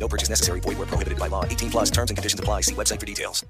[0.00, 0.60] No purchase necessary.
[0.60, 1.44] Void where prohibited by law.
[1.44, 2.62] 18 plus terms and conditions apply.
[2.62, 3.44] See website for details.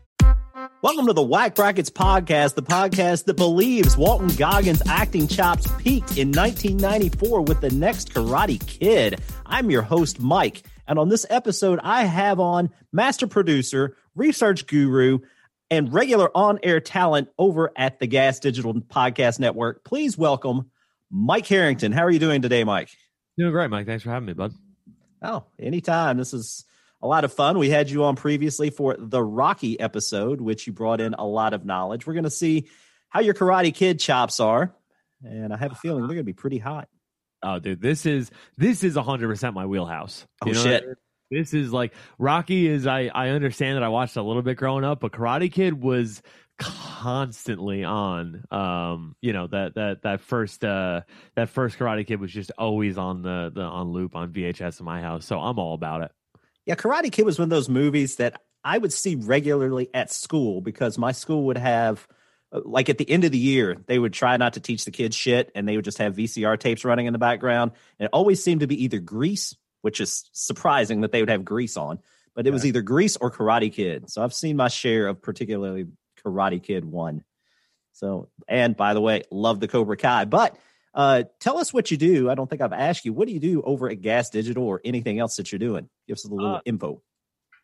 [0.82, 6.16] Welcome to the Whack Brackets podcast, the podcast that believes Walton Goggins' acting chops peaked
[6.16, 9.20] in 1994 with the next Karate Kid.
[9.46, 10.62] I'm your host, Mike.
[10.88, 15.20] And on this episode, I have on master producer, research guru,
[15.70, 19.84] and regular on air talent over at the Gas Digital Podcast Network.
[19.84, 20.70] Please welcome
[21.10, 21.92] Mike Harrington.
[21.92, 22.88] How are you doing today, Mike?
[23.38, 23.86] Doing great, Mike.
[23.86, 24.52] Thanks for having me, bud.
[25.22, 26.16] Oh, anytime.
[26.16, 26.64] This is
[27.02, 27.58] a lot of fun.
[27.58, 31.54] We had you on previously for the Rocky episode, which you brought in a lot
[31.54, 32.06] of knowledge.
[32.06, 32.68] We're going to see
[33.08, 34.74] how your Karate Kid chops are.
[35.22, 36.88] And I have a feeling they're going to be pretty hot.
[37.42, 40.26] Oh, dude, this is this is hundred percent my wheelhouse.
[40.44, 40.84] Oh, shit.
[41.30, 42.86] This is like Rocky is.
[42.86, 46.22] I I understand that I watched a little bit growing up, but Karate Kid was
[46.60, 48.44] constantly on.
[48.50, 51.00] Um, you know that that that first uh
[51.34, 54.86] that first Karate Kid was just always on the the on loop on VHS in
[54.86, 55.24] my house.
[55.26, 56.12] So I'm all about it.
[56.66, 60.60] Yeah, Karate Kid was one of those movies that I would see regularly at school
[60.60, 62.06] because my school would have,
[62.52, 64.90] uh, like, at the end of the year, they would try not to teach the
[64.90, 67.72] kids shit and they would just have VCR tapes running in the background.
[67.98, 71.44] And it always seemed to be either Grease, which is surprising that they would have
[71.44, 72.00] Grease on,
[72.34, 74.10] but it was either Grease or Karate Kid.
[74.10, 75.86] So I've seen my share of particularly
[76.24, 77.24] Karate Kid 1.
[77.92, 80.24] So, and by the way, love the Cobra Kai.
[80.24, 80.56] But
[80.94, 82.30] uh, tell us what you do.
[82.30, 83.12] I don't think I've asked you.
[83.12, 85.88] What do you do over at Gas Digital or anything else that you're doing?
[86.06, 87.02] Give us a little Uh, info.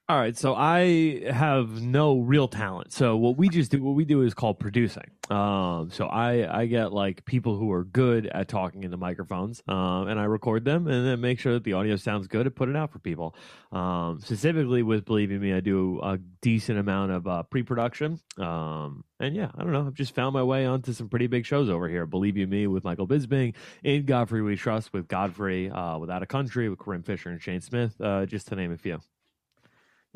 [0.08, 2.92] All right, so I have no real talent.
[2.92, 5.10] So what we just do, what we do is called producing.
[5.30, 10.06] Um, so I I get like people who are good at talking into microphones, um,
[10.06, 12.69] and I record them and then make sure that the audio sounds good and put
[12.69, 13.34] it out for people.
[13.72, 18.20] Um, specifically with Believe You Me, I do a decent amount of uh, pre-production.
[18.38, 21.44] Um, and yeah, I don't know, I've just found my way onto some pretty big
[21.44, 22.06] shows over here.
[22.06, 26.26] Believe you me with Michael Bisping, in Godfrey We Trust with Godfrey, uh, Without a
[26.26, 29.00] Country with Corinne Fisher and Shane Smith, uh, just to name a few.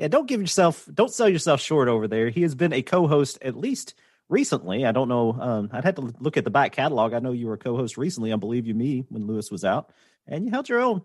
[0.00, 2.30] Yeah, don't give yourself, don't sell yourself short over there.
[2.30, 3.92] He has been a co-host at least
[4.30, 4.86] recently.
[4.86, 5.36] I don't know.
[5.38, 7.12] Um, I'd have to look at the back catalog.
[7.12, 9.92] I know you were a co-host recently on Believe You Me when Lewis was out,
[10.26, 11.02] and you held your own.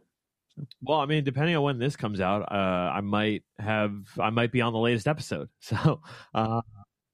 [0.81, 2.55] Well, I mean, depending on when this comes out, uh,
[2.95, 5.49] I might have, I might be on the latest episode.
[5.59, 5.99] So
[6.33, 6.61] uh,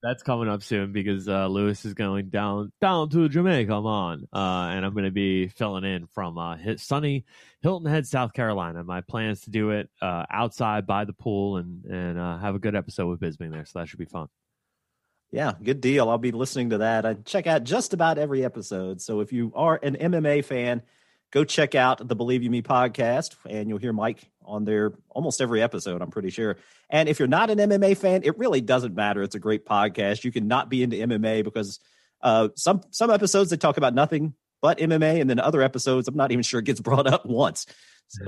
[0.03, 4.27] that's coming up soon because uh, Lewis is going down down to Jamaica, I'm on,
[4.33, 7.25] uh, and I'm going to be filling in from uh, sunny
[7.61, 8.83] Hilton Head, South Carolina.
[8.83, 12.55] My plan is to do it uh, outside by the pool and and uh, have
[12.55, 13.65] a good episode with Bisping there.
[13.65, 14.27] So that should be fun.
[15.31, 16.09] Yeah, good deal.
[16.09, 17.05] I'll be listening to that.
[17.05, 19.01] I check out just about every episode.
[19.01, 20.81] So if you are an MMA fan,
[21.31, 25.41] go check out the Believe You Me podcast, and you'll hear Mike on there almost
[25.41, 26.01] every episode.
[26.01, 26.57] I'm pretty sure.
[26.89, 29.21] And if you're not an MMA fan, it really doesn't matter.
[29.23, 30.23] It's a great podcast.
[30.23, 31.79] You can not be into MMA because
[32.21, 36.15] uh, some some episodes they talk about nothing but MMA, and then other episodes I'm
[36.15, 37.65] not even sure it gets brought up once.
[38.13, 38.25] So,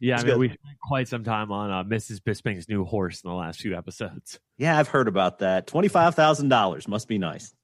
[0.00, 0.38] yeah, I mean, good.
[0.38, 2.20] we spent quite some time on uh, Mrs.
[2.20, 4.38] Bisping's new horse in the last few episodes.
[4.58, 5.66] yeah, I've heard about that.
[5.66, 7.54] Twenty five thousand dollars must be nice.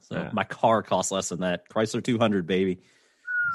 [0.00, 0.30] So Yeah.
[0.32, 1.68] my car costs less than that.
[1.68, 2.80] Chrysler 200, baby.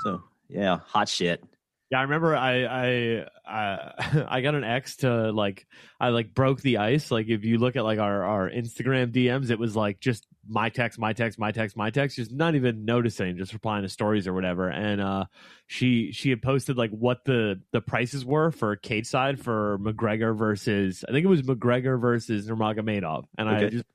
[0.03, 1.43] So yeah, hot shit.
[1.89, 5.65] Yeah, I remember I I I, I got an ex to like
[5.99, 7.11] I like broke the ice.
[7.11, 10.69] Like if you look at like our our Instagram DMs, it was like just my
[10.69, 14.27] text, my text, my text, my text, just not even noticing, just replying to stories
[14.27, 14.69] or whatever.
[14.69, 15.25] And uh
[15.67, 20.37] she she had posted like what the the prices were for cage side for McGregor
[20.37, 23.25] versus I think it was McGregor versus Nurmagomedov.
[23.37, 23.85] And I just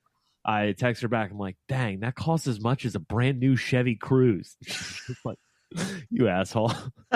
[0.45, 1.31] I text her back.
[1.31, 4.57] I'm like, dang, that costs as much as a brand new Chevy Cruze.
[5.25, 5.39] Like,
[6.11, 6.73] you asshole.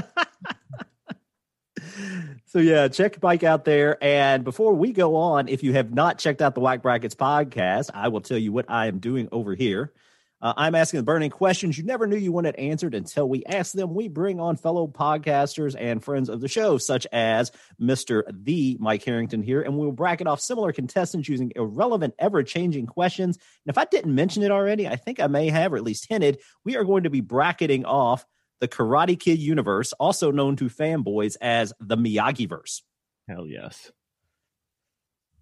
[2.56, 4.03] So yeah, check your bike out there.
[4.03, 7.91] And before we go on, if you have not checked out the Whack Brackets podcast,
[7.92, 9.92] I will tell you what I am doing over here.
[10.41, 13.72] Uh, I'm asking the burning questions you never knew you wanted answered until we ask
[13.72, 13.95] them.
[13.95, 18.22] We bring on fellow podcasters and friends of the show, such as Mr.
[18.31, 23.36] The Mike Harrington here, and we'll bracket off similar contestants using irrelevant, ever changing questions.
[23.66, 26.07] And if I didn't mention it already, I think I may have, or at least
[26.09, 28.25] hinted, we are going to be bracketing off
[28.61, 32.83] the Karate Kid universe, also known to fanboys as the Miyagi-verse.
[33.29, 33.91] Hell yes.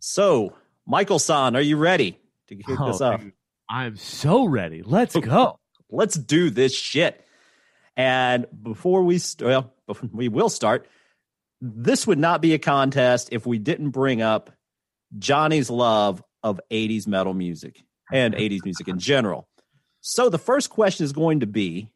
[0.00, 0.54] So,
[0.86, 2.18] Michael San, are you ready
[2.48, 3.32] to kick Oh, this dude,
[3.70, 4.82] I'm so ready.
[4.82, 5.58] Let's go.
[5.90, 7.24] Let's do this shit.
[7.96, 9.72] And before we st- well,
[10.12, 10.86] we will start.
[11.60, 14.50] This would not be a contest if we didn't bring up
[15.18, 17.82] Johnny's love of 80s metal music
[18.12, 19.48] and 80s music in general.
[20.00, 21.88] So the first question is going to be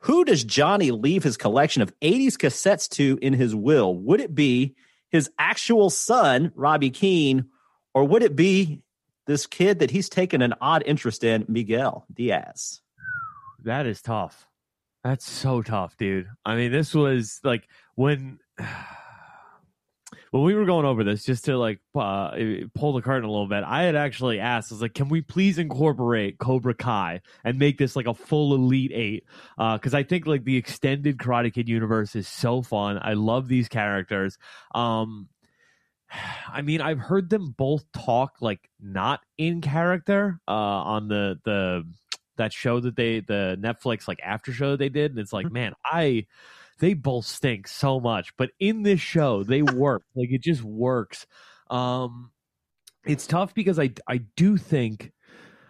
[0.00, 3.94] who does Johnny leave his collection of 80s cassettes to in his will?
[3.94, 4.74] Would it be
[5.10, 7.46] his actual son, Robbie Keene,
[7.94, 8.82] or would it be
[9.26, 12.80] this kid that he's taken an odd interest in, Miguel Diaz?
[13.62, 14.46] That is tough.
[15.04, 16.28] That's so tough, dude.
[16.44, 18.38] I mean, this was like when
[20.30, 22.30] when we were going over this, just to like uh,
[22.74, 25.22] pull the curtain a little bit, I had actually asked, I was like, can we
[25.22, 29.24] please incorporate Cobra Kai and make this like a full Elite Eight?
[29.56, 33.00] Because uh, I think like the extended Karate Kid universe is so fun.
[33.02, 34.38] I love these characters.
[34.72, 35.28] Um,
[36.52, 41.84] I mean, I've heard them both talk like not in character uh, on the the
[42.36, 45.54] that show that they the Netflix like after show they did, and it's like, mm-hmm.
[45.54, 46.26] man, I
[46.80, 50.02] they both stink so much, but in this show they work.
[50.14, 51.26] like it just works.
[51.70, 52.32] Um
[53.04, 55.12] it's tough because I I do think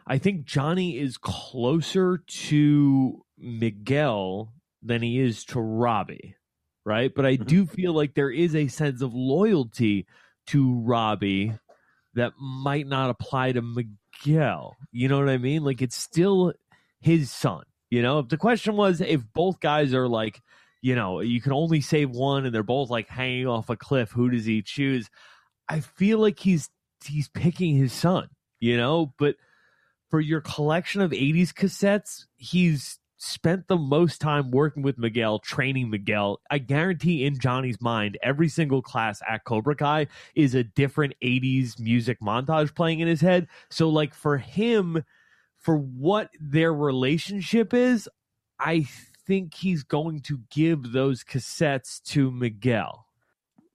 [0.07, 4.53] I think Johnny is closer to Miguel
[4.83, 6.37] than he is to Robbie,
[6.85, 7.13] right?
[7.15, 7.45] But I mm-hmm.
[7.45, 10.07] do feel like there is a sense of loyalty
[10.49, 11.55] to Robbie
[12.15, 14.77] that might not apply to Miguel.
[14.91, 15.63] You know what I mean?
[15.63, 16.55] Like it's still
[17.01, 17.63] his son.
[17.89, 20.41] You know, if the question was if both guys are like
[20.83, 24.11] you know, you can only save one and they're both like hanging off a cliff.
[24.13, 25.11] Who does he choose?
[25.69, 26.69] I feel like he's
[27.05, 28.29] he's picking his son,
[28.59, 29.37] you know, but
[30.11, 35.91] for your collection of 80s cassettes, he's spent the most time working with Miguel, training
[35.91, 36.41] Miguel.
[36.51, 41.79] I guarantee in Johnny's mind, every single class at Cobra Kai is a different 80s
[41.79, 43.47] music montage playing in his head.
[43.69, 45.05] So, like, for him,
[45.59, 48.09] for what their relationship is,
[48.59, 48.89] I
[49.31, 53.07] think he's going to give those cassettes to Miguel.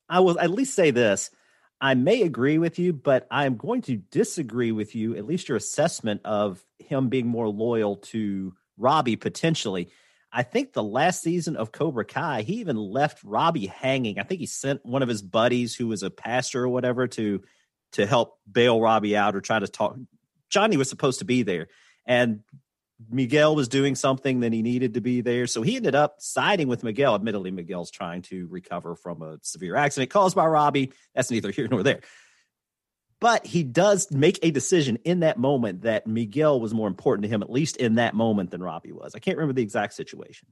[0.09, 1.31] I will at least say this.
[1.79, 5.55] I may agree with you, but I'm going to disagree with you, at least your
[5.55, 9.87] assessment of him being more loyal to Robbie potentially.
[10.29, 14.19] I think the last season of Cobra Kai, he even left Robbie hanging.
[14.19, 17.41] I think he sent one of his buddies who was a pastor or whatever to
[17.93, 19.95] to help bail Robbie out or try to talk.
[20.49, 21.69] Johnny was supposed to be there.
[22.05, 22.41] And
[23.09, 25.47] Miguel was doing something that he needed to be there.
[25.47, 27.15] So he ended up siding with Miguel.
[27.15, 30.93] Admittedly, Miguel's trying to recover from a severe accident caused by Robbie.
[31.13, 32.01] That's neither here nor there.
[33.19, 37.29] But he does make a decision in that moment that Miguel was more important to
[37.29, 39.15] him, at least in that moment, than Robbie was.
[39.15, 40.49] I can't remember the exact situation.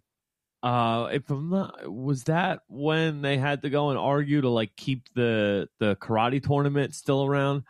[0.61, 4.75] Uh, if I'm not, was that when they had to go and argue to like
[4.77, 7.63] keep the the karate tournament still around?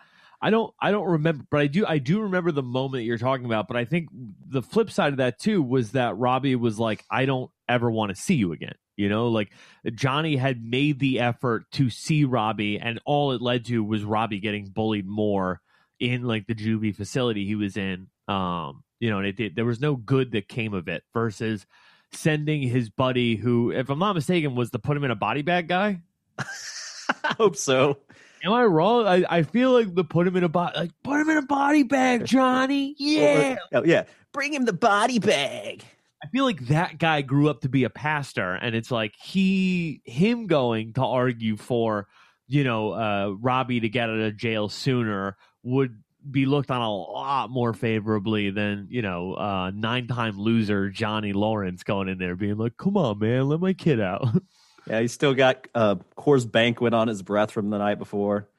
[0.43, 3.45] I don't I don't remember, but I do I do remember the moment you're talking
[3.45, 3.69] about.
[3.69, 7.25] But I think the flip side of that too was that Robbie was like, I
[7.25, 8.75] don't ever want to see you again.
[8.97, 9.51] You know, like
[9.95, 14.41] Johnny had made the effort to see Robbie, and all it led to was Robbie
[14.41, 15.61] getting bullied more
[15.97, 18.07] in like the juvie facility he was in.
[18.27, 19.55] Um, you know, and it.
[19.55, 21.03] There was no good that came of it.
[21.13, 21.65] Versus
[22.11, 25.41] sending his buddy, who, if I'm not mistaken, was the put him in a body
[25.41, 26.01] bag guy.
[26.37, 27.99] I hope so.
[28.43, 29.07] Am I wrong?
[29.07, 31.43] I, I feel like the put him in a body, like put him in a
[31.43, 32.95] body bag, Johnny.
[32.97, 34.03] Yeah, oh, yeah.
[34.33, 35.83] Bring him the body bag.
[36.21, 40.01] I feel like that guy grew up to be a pastor, and it's like he,
[40.05, 42.07] him going to argue for,
[42.47, 46.93] you know, uh, Robbie to get out of jail sooner would be looked on a
[46.93, 52.35] lot more favorably than you know uh, nine time loser Johnny Lawrence going in there
[52.35, 54.27] being like, "Come on, man, let my kid out."
[54.87, 58.49] Yeah, he's still got uh, Coors Banquet on his breath from the night before.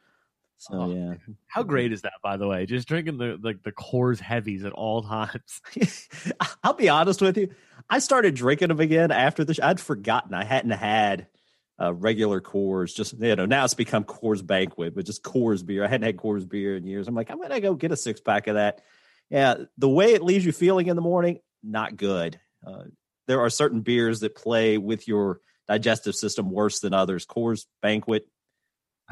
[0.59, 1.15] So oh, yeah,
[1.47, 2.15] how great is that?
[2.23, 5.61] By the way, just drinking the like the Coors heavies at all times.
[6.63, 7.51] I'll be honest with you.
[7.91, 9.61] I started drinking them again after this.
[9.61, 11.27] I'd forgotten I hadn't had
[11.79, 12.95] uh, regular Coors.
[12.95, 15.85] Just you know, now it's become Coors Banquet, but just Coors beer.
[15.85, 17.09] I hadn't had Coors beer in years.
[17.09, 18.81] I'm like, I'm gonna go get a six pack of that.
[19.29, 22.39] Yeah, the way it leaves you feeling in the morning, not good.
[22.67, 22.85] Uh,
[23.27, 27.27] there are certain beers that play with your digestive system worse than others.
[27.27, 28.27] Coors Banquet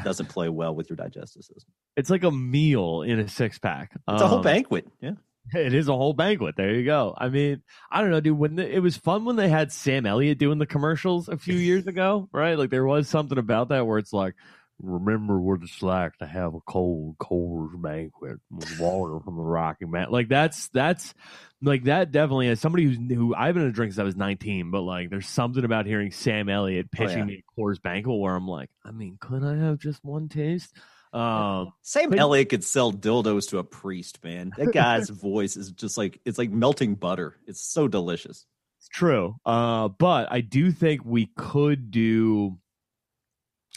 [0.05, 1.73] doesn't play well with your digestive system.
[1.97, 3.91] It's like a meal in a six pack.
[3.95, 4.87] It's um, a whole um, banquet.
[5.01, 5.13] Yeah.
[5.55, 6.55] It is a whole banquet.
[6.57, 7.15] There you go.
[7.17, 8.39] I mean, I don't know, dude.
[8.39, 11.55] When the, it was fun when they had Sam Elliott doing the commercials a few
[11.59, 12.57] years ago, right?
[12.57, 14.35] Like there was something about that where it's like,
[14.81, 19.85] remember what it's like to have a cold Coors banquet with water from the Rocky
[19.85, 20.13] Mountain.
[20.13, 21.15] Like that's that's
[21.63, 24.71] like that definitely as somebody who's who I've been a drink since I was 19,
[24.71, 27.25] but like there's something about hearing Sam Elliott pitching oh, yeah.
[27.25, 30.75] me a Coors banquet where I'm like, I mean, could I have just one taste?
[31.13, 34.53] Um, Sam but, Elliott could sell dildos to a priest, man.
[34.57, 37.37] That guy's voice is just like it's like melting butter.
[37.47, 38.47] It's so delicious.
[38.79, 39.37] It's true.
[39.45, 42.59] Uh, but I do think we could do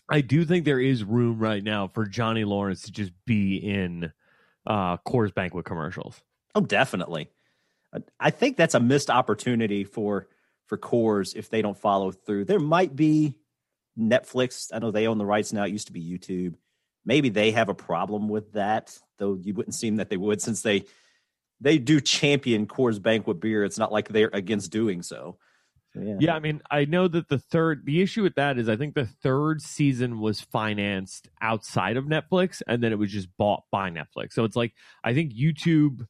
[0.10, 4.12] I do think there is room right now for Johnny Lawrence to just be in
[4.68, 6.22] uh Coors Banquet commercials.
[6.54, 7.30] Oh, definitely.
[8.20, 10.28] I- think that's a missed opportunity for
[10.68, 12.46] for Coors if they don't follow through.
[12.46, 13.36] There might be
[13.98, 14.72] Netflix.
[14.74, 15.64] I know they own the rights now.
[15.64, 16.56] It used to be YouTube.
[17.06, 20.62] Maybe they have a problem with that, though you wouldn't seem that they would since
[20.62, 20.86] they
[21.62, 23.64] they do champion Coors Banquet beer.
[23.64, 25.38] It's not like they're against doing so.
[26.00, 26.18] Yeah.
[26.20, 28.96] Yeah, I mean, I know that the third the issue with that is I think
[28.96, 33.90] the third season was financed outside of Netflix and then it was just bought by
[33.90, 34.34] Netflix.
[34.34, 34.74] So it's like
[35.04, 36.06] I think YouTube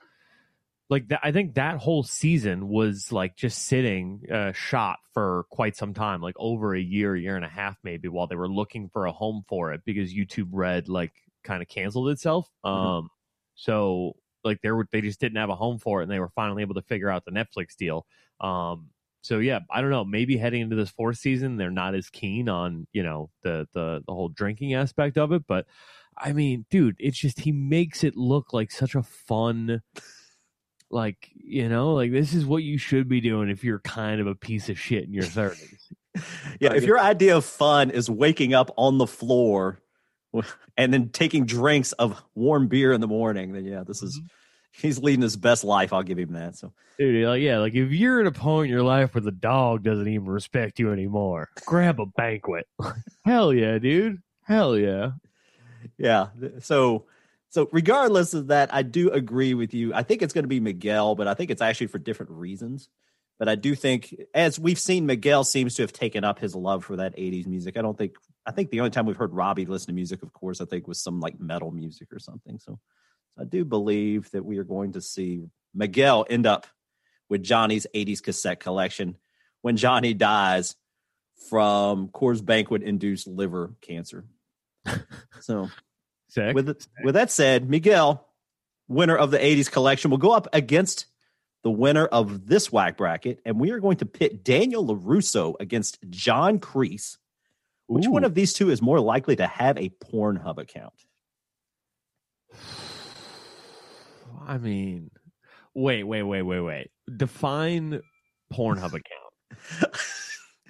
[0.89, 5.75] like that I think that whole season was like just sitting uh shot for quite
[5.75, 8.89] some time, like over a year, year and a half maybe while they were looking
[8.89, 11.13] for a home for it because YouTube Red like
[11.43, 12.49] kind of canceled itself.
[12.63, 13.09] Um
[13.55, 14.13] so
[14.43, 16.61] like they were they just didn't have a home for it and they were finally
[16.61, 18.05] able to figure out the Netflix deal.
[18.39, 18.89] Um
[19.25, 20.05] so yeah, I don't know.
[20.05, 24.03] Maybe heading into this fourth season, they're not as keen on you know the the
[24.05, 25.47] the whole drinking aspect of it.
[25.47, 25.65] But
[26.15, 29.81] I mean, dude, it's just he makes it look like such a fun,
[30.91, 34.27] like you know, like this is what you should be doing if you're kind of
[34.27, 35.91] a piece of shit in your thirties.
[36.61, 39.81] Yeah, if your idea of fun is waking up on the floor
[40.77, 44.27] and then taking drinks of warm beer in the morning, then yeah, this is mm-hmm.
[44.81, 45.93] He's leading his best life.
[45.93, 46.55] I'll give him that.
[46.55, 49.31] So Dude, like yeah, like if you're at a point in your life where the
[49.31, 52.67] dog doesn't even respect you anymore, grab a banquet.
[53.25, 54.21] Hell yeah, dude.
[54.43, 55.11] Hell yeah.
[55.97, 56.27] yeah,
[56.59, 57.05] so
[57.49, 59.93] so regardless of that, I do agree with you.
[59.93, 62.89] I think it's going to be Miguel, but I think it's actually for different reasons.
[63.37, 66.85] But I do think, as we've seen, Miguel seems to have taken up his love
[66.85, 67.75] for that '80s music.
[67.75, 68.13] I don't think.
[68.45, 70.87] I think the only time we've heard Robbie listen to music, of course, I think
[70.87, 72.59] was some like metal music or something.
[72.59, 72.79] So
[73.37, 76.67] I do believe that we are going to see Miguel end up
[77.29, 79.17] with Johnny's 80s cassette collection
[79.61, 80.75] when Johnny dies
[81.49, 84.25] from Coors Banquet induced liver cancer.
[85.41, 85.69] so
[86.29, 86.55] Sick.
[86.55, 88.27] with with that said, Miguel,
[88.87, 91.07] winner of the 80s collection, will go up against
[91.63, 95.97] the winner of this whack bracket, and we are going to pit Daniel LaRusso against
[96.09, 97.17] John Kreese.
[97.87, 98.11] Which Ooh.
[98.11, 100.93] one of these two is more likely to have a Pornhub account?
[104.45, 105.11] I mean,
[105.73, 106.91] wait, wait, wait, wait, wait.
[107.15, 108.01] Define
[108.53, 109.95] Pornhub account.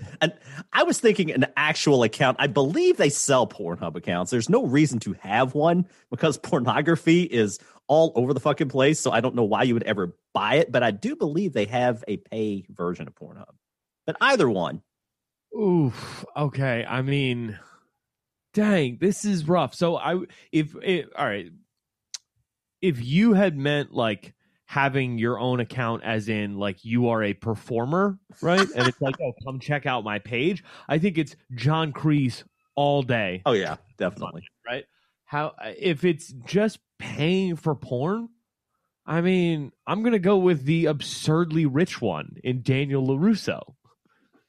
[0.21, 0.33] and
[0.73, 2.37] I was thinking an actual account.
[2.39, 4.31] I believe they sell Pornhub accounts.
[4.31, 8.99] There's no reason to have one because pornography is all over the fucking place.
[8.99, 11.65] So I don't know why you would ever buy it, but I do believe they
[11.65, 13.53] have a pay version of Pornhub.
[14.05, 14.81] But either one,
[15.55, 16.25] Oof.
[16.35, 16.85] Okay.
[16.87, 17.57] I mean,
[18.53, 19.73] dang, this is rough.
[19.73, 20.19] So I,
[20.51, 21.51] if it, all right,
[22.85, 24.33] if you had meant like
[24.67, 28.67] having your own account, as in like you are a performer, right?
[28.75, 30.63] and it's like, oh, come check out my page.
[30.87, 32.43] I think it's John Kreese
[32.75, 33.41] all day.
[33.45, 34.43] oh yeah, definitely.
[34.67, 34.85] right?
[35.25, 38.29] How if it's just paying for porn?
[39.05, 43.75] I mean, I'm gonna go with the absurdly rich one in Daniel Larusso.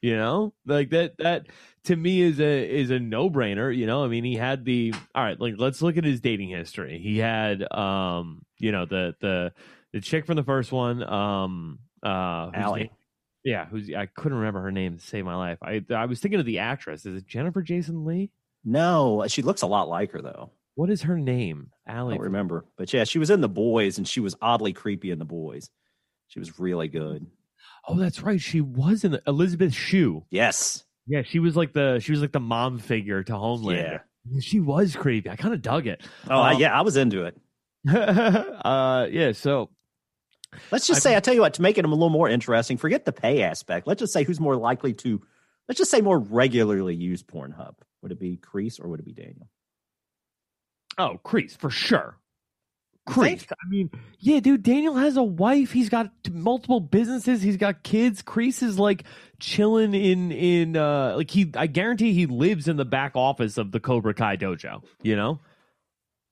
[0.07, 1.19] You know, like that.
[1.19, 1.47] That
[1.87, 3.77] to me is a is a no brainer.
[3.77, 5.41] You know, I mean, he had the all right.
[5.41, 7.01] Like, let's look at his dating history.
[7.01, 9.53] He had, um, you know, the the
[9.93, 12.81] the chick from the first one, um, uh, Allie.
[12.83, 12.91] name-
[13.45, 15.59] yeah, who's I couldn't remember her name to save my life.
[15.61, 17.05] I I was thinking of the actress.
[17.05, 18.31] Is it Jennifer Jason Leigh?
[18.65, 20.53] No, she looks a lot like her though.
[20.77, 21.71] What is her name?
[21.85, 22.15] I Allie.
[22.15, 25.19] don't remember, but yeah, she was in the boys, and she was oddly creepy in
[25.19, 25.69] the boys.
[26.29, 27.27] She was really good.
[27.89, 28.41] Oh, that's right.
[28.41, 30.25] She was in the, Elizabeth Shue.
[30.31, 34.01] Yes, Yeah, she was like the she was like the mom figure to Homelander.
[34.31, 34.41] Yeah.
[34.41, 35.31] She was creepy.
[35.31, 36.03] I kind of dug it.
[36.29, 37.37] Oh I, Um, yeah, I was into it.
[37.89, 39.33] uh, yeah.
[39.33, 39.71] So
[40.73, 42.77] Let's just I- say, I tell you what, to make it a little more interesting,
[42.77, 43.87] forget the pay aspect.
[43.87, 45.21] Let's just say who's more likely to,
[45.69, 47.75] let's just say more regularly use Pornhub.
[48.03, 49.49] Would it be Kreese or would it be Daniel?
[50.99, 52.17] Oh, Kreese for sure.
[53.07, 53.47] Kreese.
[53.53, 54.63] I mean, yeah, dude.
[54.63, 55.73] Daniel has a wife.
[55.73, 57.43] He's got multiple businesses.
[57.43, 58.23] He's got kids.
[58.23, 59.05] Kreese is like
[59.39, 61.51] chilling in in uh like he.
[61.55, 64.83] I guarantee he lives in the back office of the Cobra Kai dojo.
[65.03, 65.41] You know,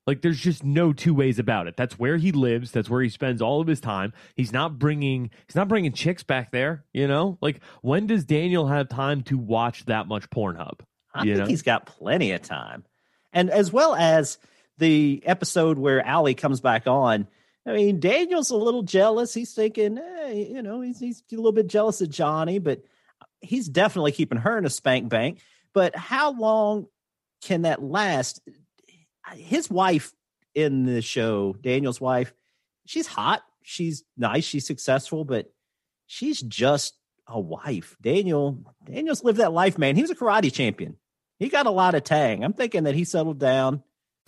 [0.06, 1.76] like there's just no two ways about it.
[1.76, 2.72] That's where he lives.
[2.72, 4.12] That's where he spends all of his time.
[4.34, 5.30] He's not bringing.
[5.46, 6.84] He's not bringing chicks back there.
[6.92, 10.80] You know, like when does Daniel have time to watch that much Pornhub?
[11.14, 11.50] I You think know?
[11.50, 12.84] he's got plenty of time.
[13.32, 14.38] And as well as
[14.78, 17.28] the episode where Allie comes back on,
[17.66, 19.32] I mean, Daniel's a little jealous.
[19.32, 22.82] He's thinking, hey, you know, he's, he's a little bit jealous of Johnny, but
[23.40, 25.40] he's definitely keeping her in a spank bank.
[25.72, 26.86] But how long
[27.42, 28.40] can that last?
[29.34, 30.12] His wife
[30.54, 32.32] in the show, Daniel's wife,
[32.86, 33.42] she's hot.
[33.62, 34.44] She's nice.
[34.44, 35.50] She's successful, but
[36.06, 37.96] she's just a wife.
[38.02, 39.96] Daniel, Daniel's lived that life, man.
[39.96, 40.96] He was a karate champion.
[41.38, 42.44] he got a lot of tang.
[42.44, 43.82] I'm thinking that he settled down.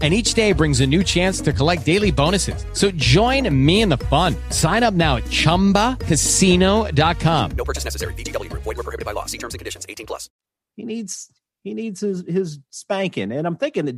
[0.00, 2.64] and each day brings a new chance to collect daily bonuses.
[2.74, 4.36] So join me in the fun.
[4.50, 7.50] Sign up now at ChumbaCasino.com.
[7.50, 8.14] No purchase necessary.
[8.14, 8.62] VGW Group.
[8.62, 9.26] Void were prohibited by law.
[9.26, 9.86] See terms and conditions.
[9.88, 10.30] 18 plus.
[10.76, 11.32] He needs
[11.64, 13.96] he needs his his spanking, and I'm thinking that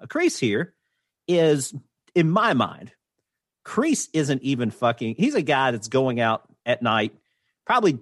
[0.00, 0.72] a crease here
[1.28, 1.74] is
[2.14, 2.92] in my mind.
[3.64, 5.14] Kreese isn't even fucking.
[5.16, 7.14] He's a guy that's going out at night,
[7.64, 7.98] probably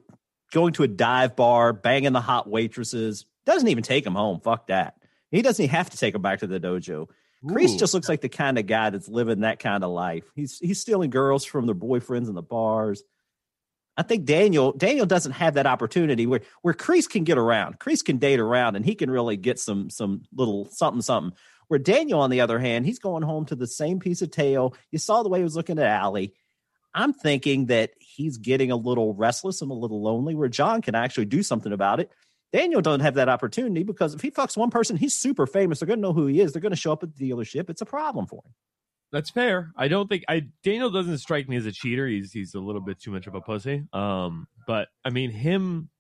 [0.53, 3.27] going to a dive bar, banging the hot waitresses.
[3.45, 4.41] Doesn't even take him home.
[4.41, 4.95] Fuck that.
[5.31, 7.09] He doesn't even have to take him back to the dojo.
[7.45, 10.25] Kreese just looks like the kind of guy that's living that kind of life.
[10.35, 13.03] He's he's stealing girls from their boyfriends in the bars.
[13.97, 17.79] I think Daniel Daniel doesn't have that opportunity where where Kreese can get around.
[17.79, 21.37] Kreese can date around and he can really get some some little something something.
[21.69, 24.75] Where Daniel, on the other hand, he's going home to the same piece of tail.
[24.91, 26.35] You saw the way he was looking at Allie.
[26.93, 30.35] I'm thinking that he's getting a little restless and a little lonely.
[30.35, 32.11] Where John can actually do something about it.
[32.53, 35.79] Daniel doesn't have that opportunity because if he fucks one person, he's super famous.
[35.81, 36.53] They're going to know who he is.
[36.53, 37.71] They're going to show up at the dealership.
[37.71, 38.53] It's a problem for him.
[39.13, 39.73] That's fair.
[39.77, 42.07] I don't think I Daniel doesn't strike me as a cheater.
[42.07, 43.85] He's he's a little bit too much of a pussy.
[43.93, 45.91] Um, but I mean him.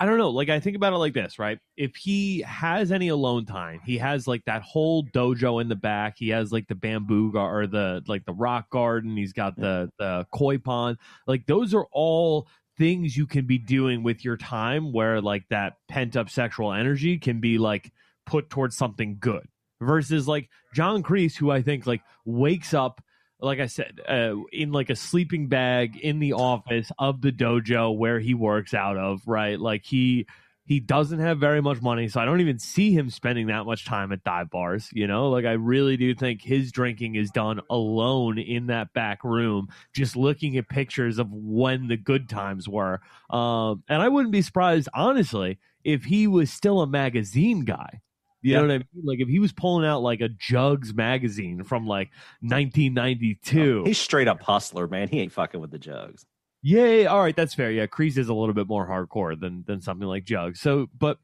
[0.00, 0.30] I don't know.
[0.30, 1.58] Like I think about it like this, right?
[1.76, 6.14] If he has any alone time, he has like that whole dojo in the back.
[6.18, 9.16] He has like the bamboo gar- or the like the rock garden.
[9.16, 10.98] He's got the the koi pond.
[11.26, 12.48] Like those are all
[12.78, 17.18] things you can be doing with your time where like that pent up sexual energy
[17.18, 17.92] can be like
[18.24, 19.46] put towards something good
[19.80, 23.02] versus like John Kreese, who I think like wakes up,
[23.40, 27.96] like I said, uh, in like a sleeping bag in the office of the dojo
[27.96, 29.58] where he works out of, right?
[29.58, 30.26] Like he
[30.68, 33.86] he doesn't have very much money, so I don't even see him spending that much
[33.86, 34.90] time at dive bars.
[34.92, 39.24] You know, like I really do think his drinking is done alone in that back
[39.24, 43.00] room, just looking at pictures of when the good times were.
[43.30, 48.02] Um, and I wouldn't be surprised, honestly, if he was still a magazine guy.
[48.42, 48.60] You Yeah.
[48.60, 49.04] know what I mean?
[49.04, 52.10] Like if he was pulling out like a Jugs magazine from like
[52.42, 53.84] 1992.
[53.86, 55.08] He's straight up hustler, man.
[55.08, 56.26] He ain't fucking with the jugs.
[56.62, 57.70] Yeah, yeah, all right, that's fair.
[57.70, 60.56] Yeah, Kreese is a little bit more hardcore than than something like Jug.
[60.56, 61.18] So, but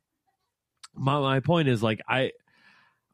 [0.95, 2.33] my my point is like I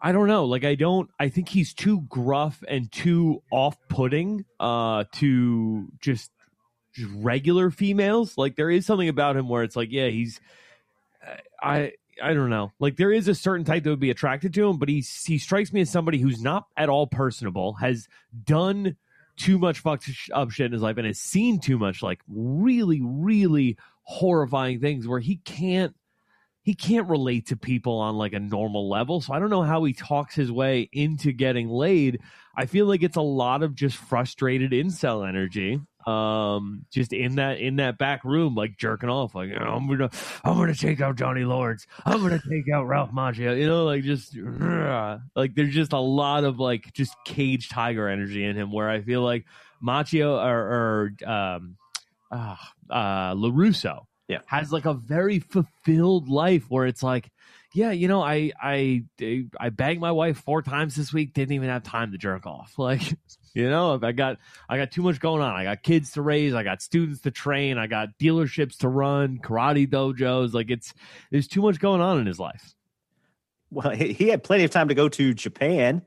[0.00, 0.44] I don't know.
[0.44, 6.30] Like I don't I think he's too gruff and too off-putting uh to just
[6.92, 8.36] just regular females.
[8.36, 10.40] Like there is something about him where it's like, yeah, he's
[11.62, 12.72] I I don't know.
[12.78, 15.38] Like there is a certain type that would be attracted to him, but he he
[15.38, 18.08] strikes me as somebody who's not at all personable, has
[18.44, 18.96] done
[19.40, 23.00] too much fucked up shit in his life, and has seen too much like really,
[23.02, 25.94] really horrifying things where he can't
[26.62, 29.20] he can't relate to people on like a normal level.
[29.20, 32.20] So I don't know how he talks his way into getting laid.
[32.54, 35.80] I feel like it's a lot of just frustrated incel energy.
[36.06, 40.10] Um, just in that in that back room, like jerking off, like "Oh, I'm gonna
[40.44, 41.86] I'm gonna take out Johnny Lawrence.
[42.06, 43.58] I'm gonna take out Ralph Macchio.
[43.58, 44.34] You know, like just
[45.36, 48.72] like there's just a lot of like just cage tiger energy in him.
[48.72, 49.44] Where I feel like
[49.82, 51.76] Macchio or, or um,
[52.30, 52.56] uh,
[52.88, 54.38] uh, Larusso Yeah.
[54.46, 57.30] has like a very fulfilled life where it's like,
[57.74, 59.04] yeah, you know, I I
[59.60, 61.34] I banged my wife four times this week.
[61.34, 62.74] Didn't even have time to jerk off.
[62.78, 63.02] Like,
[63.54, 65.54] you know, if I got I got too much going on.
[65.54, 66.54] I got kids to raise.
[66.54, 67.78] I got students to train.
[67.78, 69.38] I got dealerships to run.
[69.38, 70.52] Karate dojos.
[70.52, 70.92] Like, it's
[71.30, 72.74] there's too much going on in his life.
[73.70, 76.02] Well, he, had plenty of time to go to Japan,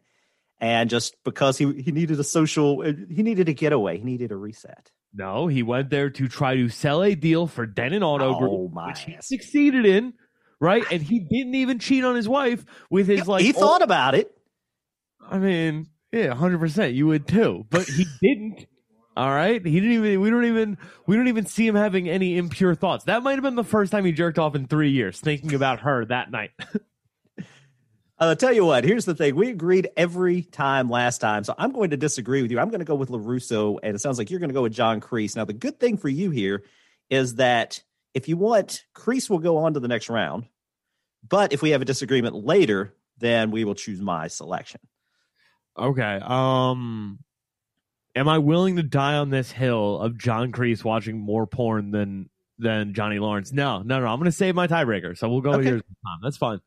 [0.59, 4.35] and just because he he needed a social, he needed a getaway, he needed a
[4.35, 4.91] reset.
[5.13, 8.87] No, he went there to try to sell a deal for Denon Auto Oh, Group,
[8.87, 9.27] which he ass.
[9.27, 10.13] succeeded in.
[10.59, 13.43] Right, and he didn't even cheat on his wife with his like.
[13.43, 14.31] he thought about it.
[15.21, 16.93] I mean, yeah, hundred percent.
[16.93, 18.67] You would too, but he didn't.
[19.17, 20.21] All right, he didn't even.
[20.21, 20.77] We don't even.
[21.07, 23.05] We don't even see him having any impure thoughts.
[23.05, 25.81] That might have been the first time he jerked off in three years, thinking about
[25.81, 26.51] her that night.
[28.19, 28.83] Uh, I'll tell you what.
[28.83, 32.51] Here's the thing: we agreed every time last time, so I'm going to disagree with
[32.51, 32.59] you.
[32.59, 34.71] I'm going to go with Larusso, and it sounds like you're going to go with
[34.71, 35.35] John Kreese.
[35.35, 36.63] Now, the good thing for you here
[37.09, 37.81] is that
[38.13, 40.45] if you want, Kreese will go on to the next round.
[41.27, 44.79] But if we have a disagreement later, then we will choose my selection.
[45.77, 46.19] Okay.
[46.23, 47.19] Um,
[48.15, 52.29] am I willing to die on this hill of John Kreese watching more porn than
[52.59, 53.51] than Johnny Lawrence?
[53.51, 54.07] No, no, no.
[54.07, 55.69] I'm going to save my tiebreaker, so we'll go with Okay.
[55.69, 55.81] yours.
[55.81, 56.19] time.
[56.21, 56.59] That's fine.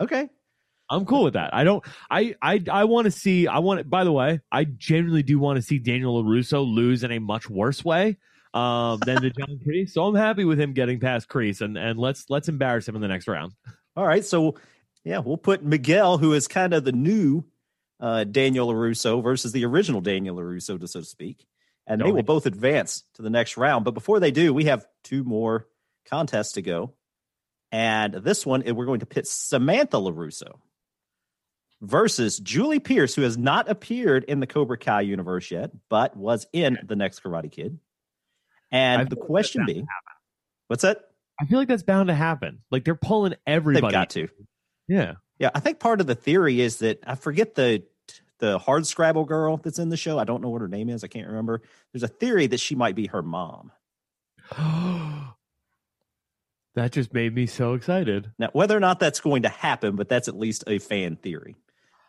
[0.00, 0.28] Okay.
[0.92, 1.54] I'm cool with that.
[1.54, 1.84] I don't.
[2.10, 3.46] I I I want to see.
[3.46, 3.88] I want.
[3.88, 7.48] By the way, I genuinely do want to see Daniel Larusso lose in a much
[7.48, 8.18] worse way.
[8.54, 9.90] um, than to John Kreese.
[9.90, 13.02] So I'm happy with him getting past Kreese, and and let's let's embarrass him in
[13.02, 13.52] the next round.
[13.96, 14.56] All right, so
[15.04, 17.44] yeah, we'll put Miguel, who is kind of the new
[18.00, 21.44] uh, Daniel Larusso versus the original Daniel Larusso, so to speak,
[21.86, 23.84] and they will both advance to the next round.
[23.84, 25.66] But before they do, we have two more
[26.08, 26.94] contests to go,
[27.70, 30.60] and this one we're going to pit Samantha Larusso
[31.82, 36.46] versus Julie Pierce, who has not appeared in the Cobra Kai universe yet, but was
[36.52, 37.78] in the next Karate Kid.
[38.70, 39.86] And the question being,
[40.68, 41.00] what's that?
[41.40, 42.60] I feel like that's bound to happen.
[42.70, 43.86] Like they're pulling everybody.
[43.86, 44.28] They've got to.
[44.88, 45.14] Yeah.
[45.38, 47.82] Yeah, I think part of the theory is that I forget the
[48.40, 50.18] the hard scrabble girl that's in the show.
[50.18, 51.04] I don't know what her name is.
[51.04, 51.62] I can't remember.
[51.92, 53.72] There's a theory that she might be her mom.
[56.74, 58.32] that just made me so excited.
[58.38, 61.56] Now, whether or not that's going to happen, but that's at least a fan theory.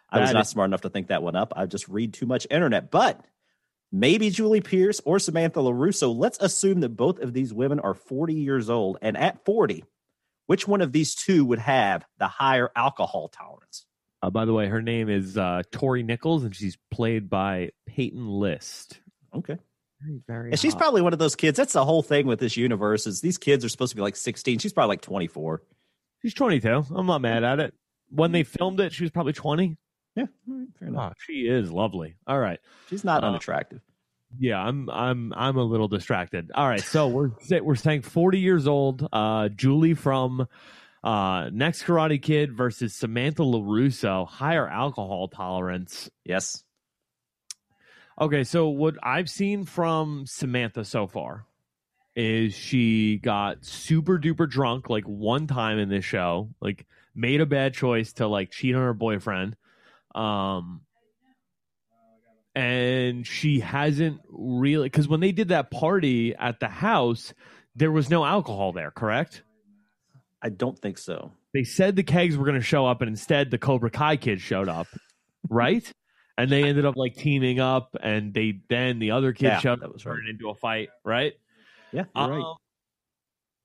[0.09, 1.53] I was not is- smart enough to think that one up.
[1.55, 2.91] I just read too much internet.
[2.91, 3.23] But
[3.91, 6.15] maybe Julie Pierce or Samantha LaRusso.
[6.15, 8.97] Let's assume that both of these women are 40 years old.
[9.01, 9.83] And at 40,
[10.47, 13.85] which one of these two would have the higher alcohol tolerance?
[14.21, 18.27] Uh, by the way, her name is uh, Tori Nichols, and she's played by Peyton
[18.27, 18.99] List.
[19.35, 19.57] Okay.
[20.01, 20.51] Very, very.
[20.51, 20.81] And she's hot.
[20.81, 21.57] probably one of those kids.
[21.57, 24.15] That's the whole thing with this universe is these kids are supposed to be like
[24.15, 24.59] 16.
[24.59, 25.61] She's probably like 24.
[26.21, 26.85] she's 22.
[26.95, 27.73] I'm not mad at it.
[28.09, 29.77] When they filmed it, she was probably 20.
[30.15, 30.25] Yeah,
[30.77, 31.13] fair enough.
[31.13, 32.15] Oh, she is lovely.
[32.27, 32.59] All right.
[32.89, 33.79] She's not Uh, unattractive.
[34.39, 36.51] Yeah, I'm I'm I'm a little distracted.
[36.55, 37.31] All right, so we're
[37.61, 39.07] we're saying 40 years old.
[39.11, 40.47] Uh, Julie from
[41.03, 46.09] uh, Next Karate Kid versus Samantha Larusso, higher alcohol tolerance.
[46.23, 46.63] Yes.
[48.19, 51.47] Okay, so what I've seen from Samantha so far
[52.15, 56.85] is she got super duper drunk like one time in this show, like
[57.15, 59.55] made a bad choice to like cheat on her boyfriend.
[60.13, 60.81] Um
[62.53, 67.33] and she hasn't really cuz when they did that party at the house,
[67.75, 69.41] there was no alcohol there, correct?
[70.41, 71.31] I don't think so.
[71.53, 74.41] they said the kegs were going to show up and instead the cobra kai kids
[74.41, 74.87] showed up
[75.49, 75.91] right
[76.37, 79.79] and they ended up like teaming up and they then the other kid Yeah, showed
[79.81, 80.13] that up was right.
[80.15, 81.33] turned into a fight right
[81.91, 82.41] Yeah, you're right.
[82.41, 82.55] Um,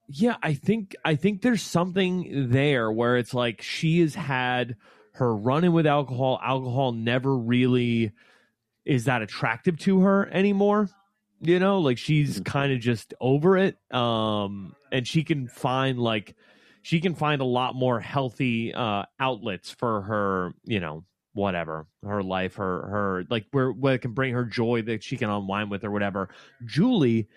[0.09, 4.77] yeah i think i think there's something there where it's like she has had
[5.15, 8.13] her run-in with alcohol alcohol never really
[8.85, 10.89] is that attractive to her anymore
[11.41, 12.45] you know like she's Mhm.
[12.45, 16.37] kind of just over it um and she can find like
[16.87, 22.23] she can find a lot more healthy uh outlets for her you know whatever her
[22.23, 25.69] life her her like where where it can bring her joy that she can unwind
[25.69, 26.29] with or whatever.
[26.65, 27.29] Julie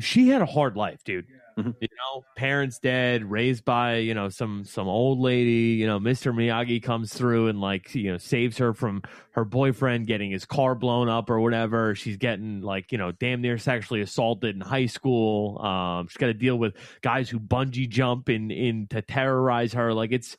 [0.00, 1.26] she had a hard life dude
[1.58, 1.74] Mhm.
[1.80, 6.32] you know parents dead raised by you know some some old lady you know mr
[6.34, 10.74] miyagi comes through and like you know saves her from her boyfriend getting his car
[10.74, 11.94] blown up or whatever.
[11.94, 15.58] She's getting like you know damn near sexually assaulted in high school.
[15.64, 19.92] Um she's got to deal with guys who bungee jump in in to terrorize her.
[19.94, 20.36] Like it's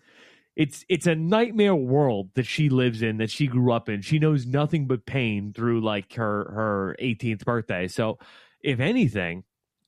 [0.56, 4.02] it's it's a nightmare world that she lives in that she grew up in.
[4.02, 7.88] She knows nothing but pain through like her her 18th birthday.
[7.88, 8.20] So
[8.62, 9.44] if anything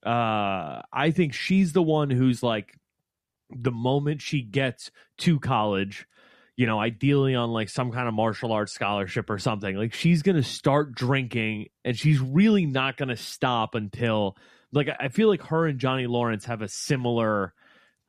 [0.06, 2.78] uh i think she's the one who's like
[3.50, 6.08] the moment she gets to college
[6.56, 10.22] you know ideally on like some kind of martial arts scholarship or something like she's
[10.22, 14.36] gonna start drinking and she's really not gonna stop until
[14.72, 17.54] like i I feel like her and johnny lawrence have a similar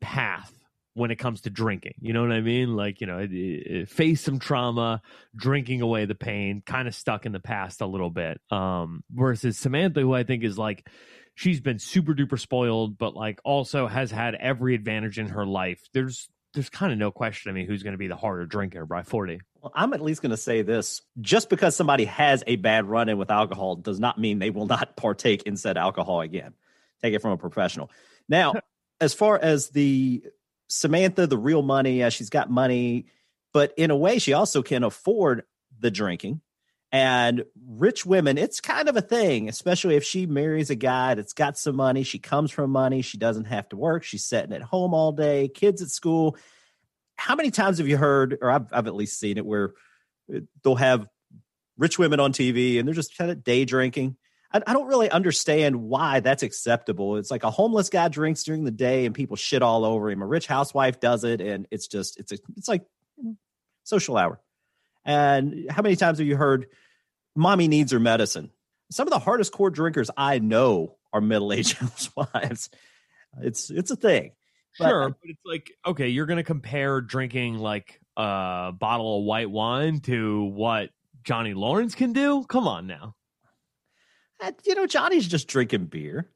[0.01, 0.53] path
[0.95, 2.75] when it comes to drinking you know what i mean?
[2.75, 5.03] Like you know it, it, face some trauma
[5.35, 9.59] drinking away the pain kind of stuck in the past a little bit um versus
[9.59, 10.89] samantha who i think is like
[11.37, 15.89] she's been super duper spoiled but like also has had every advantage in her life
[15.93, 18.85] there's there's kind of no question i mean who's going to be the harder drinker
[18.85, 22.55] by 40 Well, I'm at least going to say this: just because somebody has a
[22.55, 26.55] bad run-in with alcohol does not mean they will not partake in said alcohol again.
[27.03, 27.91] Take it from a professional.
[28.29, 28.55] Now,
[29.01, 30.23] as far as the
[30.69, 33.07] Samantha, the real money, yeah, she's got money,
[33.53, 35.43] but in a way, she also can afford
[35.81, 36.41] the drinking.
[36.97, 41.35] And rich women, it's kind of a thing, especially if she marries a guy that's
[41.35, 42.05] got some money.
[42.05, 43.03] She comes from money.
[43.03, 44.03] She doesn't have to work.
[44.03, 46.39] She's sitting at home all day, kids at school.
[47.17, 49.75] How many times have you heard, or I've, I've at least seen it, where
[50.35, 51.07] uh, they'll have
[51.77, 54.17] rich women on TV and they're just kind of day drinking?
[54.51, 57.19] I, I don't really understand why that's acceptable.
[57.19, 60.23] It's like a homeless guy drinks during the day and people shit all over him.
[60.23, 62.87] A rich housewife does it, and it's just it's a, it's like
[63.85, 64.41] social hour.
[65.05, 66.67] And how many times have you heard,
[67.37, 68.51] "Mommy needs her medicine"?
[68.91, 72.71] Some of the hardest core drinkers I know are middle aged housewives.
[73.43, 74.33] It's it's a thing.
[74.79, 79.25] But- sure but it's like okay you're going to compare drinking like a bottle of
[79.25, 80.91] white wine to what
[81.25, 83.15] johnny lawrence can do come on now
[84.67, 86.31] You know, Johnny's just drinking beer.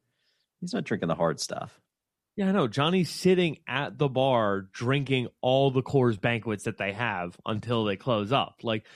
[0.61, 1.79] He's not drinking the hard stuff.
[2.37, 2.69] Yeah, I know.
[2.69, 7.97] Johnny's sitting at the bar drinking all the Coors banquets that they have until they
[7.97, 8.61] close up.
[8.63, 8.87] Like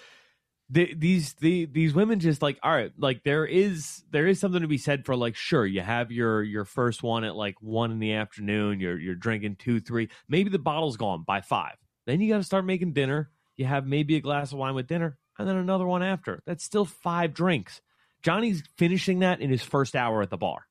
[0.71, 4.63] the, these the these women just like all right, like there is there is something
[4.63, 7.91] to be said for like sure you have your your first one at like one
[7.91, 8.81] in the afternoon.
[8.81, 10.09] You're you're drinking two three.
[10.29, 11.77] Maybe the bottle's gone by five.
[12.07, 13.31] Then you got to start making dinner.
[13.57, 16.43] You have maybe a glass of wine with dinner, and then another one after.
[16.47, 17.81] That's still five drinks.
[18.23, 20.67] Johnny's finishing that in his first hour at the bar.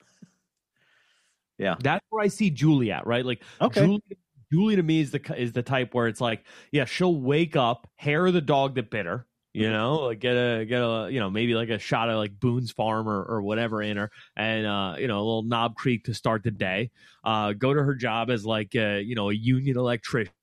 [1.58, 1.74] Yeah.
[1.80, 3.26] That's where I see Julie at, right?
[3.26, 3.84] Like Okay.
[3.84, 4.02] Julie,
[4.52, 7.88] Julie to me is the is the type where it's like, yeah, she'll wake up,
[7.96, 11.20] hair of the dog that bit her, you know, like get a get a you
[11.20, 14.66] know maybe like a shot of like Boone's Farm or, or whatever in her, and
[14.66, 16.90] uh, you know a little Knob Creek to start the day.
[17.24, 20.34] Uh, go to her job as like a, you know a union electrician.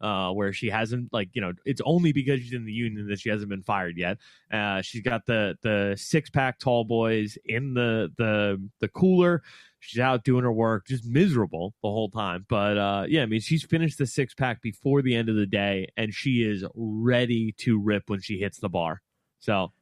[0.00, 3.20] Uh, where she hasn't like you know it's only because she's in the union that
[3.20, 4.16] she hasn't been fired yet.
[4.50, 9.42] Uh, she's got the the six pack tall boys in the the the cooler.
[9.80, 12.44] She's out doing her work, just miserable the whole time.
[12.48, 15.46] But uh, yeah, I mean, she's finished the six pack before the end of the
[15.46, 19.00] day, and she is ready to rip when she hits the bar.
[19.38, 19.72] So,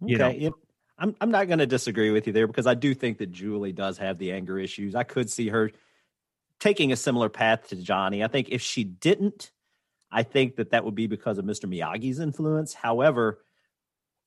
[0.00, 0.52] you know, yep.
[0.98, 3.72] I'm I'm not going to disagree with you there because I do think that Julie
[3.72, 4.94] does have the anger issues.
[4.94, 5.70] I could see her
[6.58, 8.22] taking a similar path to Johnny.
[8.22, 9.50] I think if she didn't,
[10.10, 11.64] I think that that would be because of Mr.
[11.64, 12.72] Miyagi's influence.
[12.72, 13.40] However,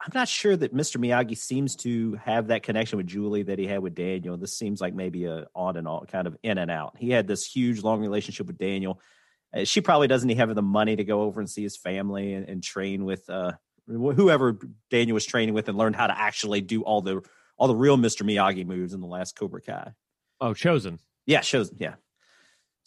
[0.05, 0.97] I'm not sure that Mr.
[0.97, 4.37] Miyagi seems to have that connection with Julie that he had with Daniel.
[4.37, 6.95] This seems like maybe a on and on kind of in and out.
[6.99, 9.01] He had this huge long relationship with Daniel.
[9.51, 12.33] Uh, she probably doesn't even have the money to go over and see his family
[12.33, 13.53] and, and train with uh,
[13.87, 14.59] whoever
[14.91, 17.21] Daniel was training with and learned how to actually do all the
[17.57, 18.21] all the real Mr.
[18.21, 19.93] Miyagi moves in the last Cobra Kai.
[20.39, 20.99] oh, Chozen.
[21.25, 21.77] Yeah, Chozen.
[21.79, 21.95] Yeah.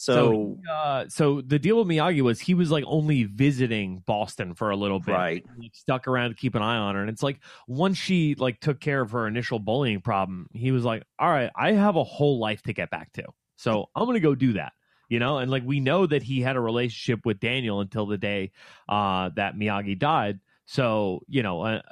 [0.01, 4.55] So, So, uh, so the deal with Miyagi was he was like only visiting Boston
[4.55, 5.45] for a little bit, right.
[5.59, 7.01] Like, stuck around to keep an eye on her.
[7.01, 10.85] And it's like once she like took care of her initial bullying problem, he was
[10.85, 13.25] like, "All right, I have a whole life to get back to,
[13.57, 14.73] so I'm gonna go do that."
[15.09, 18.19] You know, and like we know that he had a relationship with Daniel until the
[18.19, 18.53] day
[18.89, 20.39] uh, that Miyagi died.
[20.67, 21.83] So you know, uh,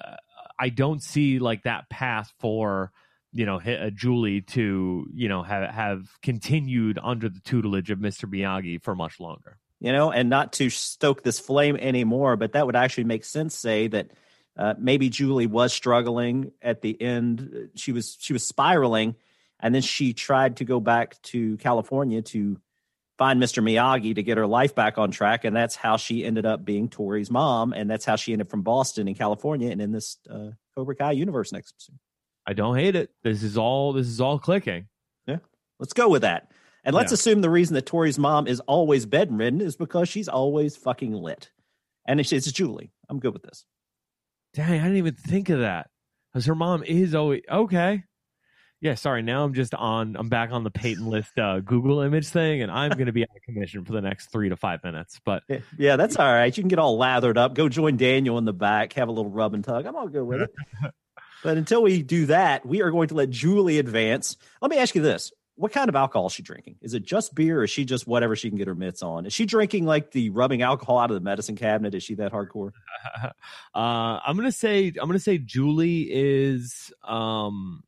[0.61, 2.93] I don't see like that path for
[3.37, 8.25] you know uh, Julie to you know have have continued under the tutelage of Mr.
[8.29, 9.59] Miyagi for much longer.
[9.79, 13.55] you know, and not to stoke this flame anymore, but that would actually make sense.
[13.55, 14.11] Say that
[14.57, 17.71] uh, maybe Julie was struggling at the end.
[17.75, 19.17] She was she was spiraling,
[19.61, 22.59] and then she tried to go back to California to
[23.19, 23.63] find Mr.
[23.63, 26.89] Miyagi to get her life back on track, and that's how she ended up being
[26.89, 30.51] Tori's mom, and that's how she ended from Boston in California and in this uh,
[30.75, 31.75] Cobra Kai universe next.
[31.79, 31.99] Soon.
[32.47, 33.11] I don't hate it.
[33.25, 34.87] This is all this is all clicking.
[35.27, 35.39] Yeah.
[35.79, 36.51] Let's go with that.
[36.85, 37.15] And let's Yeah.
[37.15, 41.51] assume the reason that Tori's mom is always bedridden is because she's always fucking lit.
[42.07, 42.93] And it's, it's Julie.
[43.09, 43.65] I'm good with this.
[44.55, 45.91] Dang, I didn't even think of that.
[46.33, 48.05] Because her mom is always okay.
[48.83, 49.23] Yeah, sorry.
[49.23, 50.17] Now I'm just on.
[50.17, 53.23] I'm back on the Peyton list uh, Google image thing, and I'm going to be
[53.23, 55.19] out of commission for the next three to five minutes.
[55.25, 56.55] But Yeah, yeah, that's all right.
[56.57, 59.31] You can get all lathered up, go join Daniel in the back, have a little
[59.31, 59.87] rub and tug.
[59.87, 60.51] I'm all good with it.
[61.43, 64.37] but until we do that, we are going to let Julie advance.
[64.61, 65.33] Let me ask you this.
[65.57, 66.77] What kind of alcohol is she drinking?
[66.83, 69.25] Is it just beer or is she just whatever she can get her mitts on?
[69.25, 71.95] Is she drinking like the rubbing alcohol out of the medicine cabinet?
[71.95, 72.73] Is she that hardcore?
[73.25, 73.31] uh,
[73.75, 76.93] I'm gonna say I'm gonna say Julie is.
[77.03, 77.83] Um,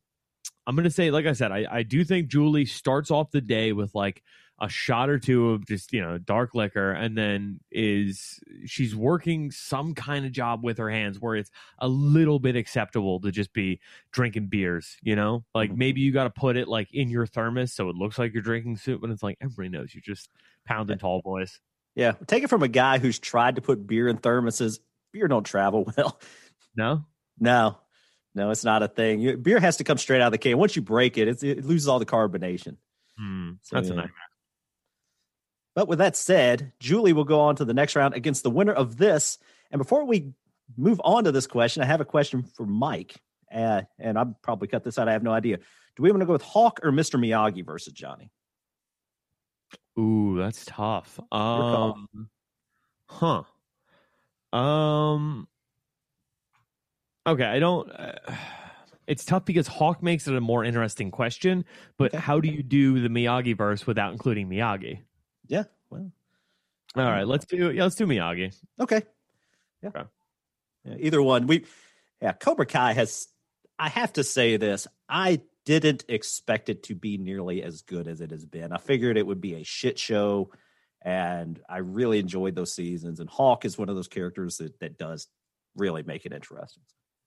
[0.65, 3.71] I'm gonna say, like I said, I, I do think Julie starts off the day
[3.71, 4.23] with like
[4.61, 9.51] a shot or two of just you know dark liquor, and then is she's working
[9.51, 13.53] some kind of job with her hands where it's a little bit acceptable to just
[13.53, 13.79] be
[14.11, 14.97] drinking beers.
[15.01, 15.77] You know, like Mhm.
[15.77, 18.41] maybe you got to put it like in your thermos so it looks like you're
[18.43, 20.29] drinking soup, but it's like everybody knows you're just
[20.65, 21.59] pounding tall boys.
[21.95, 22.13] Yeah.
[22.27, 24.79] Take it from a guy who's tried to put beer in thermoses.
[25.11, 26.19] Beer don't travel well.
[26.75, 27.05] No,
[27.39, 27.77] No,
[28.35, 29.41] no, it's not a thing.
[29.41, 30.57] Beer has to come straight out of the can.
[30.57, 32.77] Once you break it, it's, it loses all the carbonation.
[33.17, 34.13] Hmm, So, that's a nightmare.
[35.79, 38.73] But with that said, Julie will go on to the next round against the winner
[38.73, 39.37] of this.
[39.71, 40.33] And before we
[40.75, 43.15] move on to this question, I have a question for Mike.
[43.49, 45.07] Uh, and I'll probably cut this out.
[45.07, 45.55] I have no idea.
[45.95, 47.17] Do we want to go with Hawk or Mr.
[47.17, 48.29] Miyagi versus Johnny?
[49.97, 51.17] Ooh, that's tough.
[51.31, 52.29] Um,
[53.07, 53.43] huh.
[54.51, 55.47] Um.
[57.25, 57.89] Okay, I don't.
[57.89, 58.15] Uh,
[59.07, 61.63] it's tough because Hawk makes it a more interesting question.
[61.97, 62.17] But Okay.
[62.17, 65.03] how do you do the Miyagi verse without including Miyagi?
[65.49, 65.63] Yeah.
[65.89, 66.11] Well,
[66.95, 67.71] All right, let's do.
[67.71, 68.55] Yeah, let's do Miyagi.
[68.79, 69.01] okay.
[69.83, 69.89] Yeah.
[69.89, 70.03] Okay.
[70.85, 71.47] Yeah, Either one.
[71.47, 71.65] We,
[72.21, 73.27] yeah, Cobra Kai has,
[73.77, 74.87] I have to say this.
[75.09, 78.71] I didn't expect it to be nearly as good as it has been.
[78.71, 80.51] I figured it would be a shit show.
[81.01, 83.19] And I really enjoyed those seasons.
[83.19, 85.27] And Hawk is one of those characters that, that does
[85.75, 86.83] really make it interesting.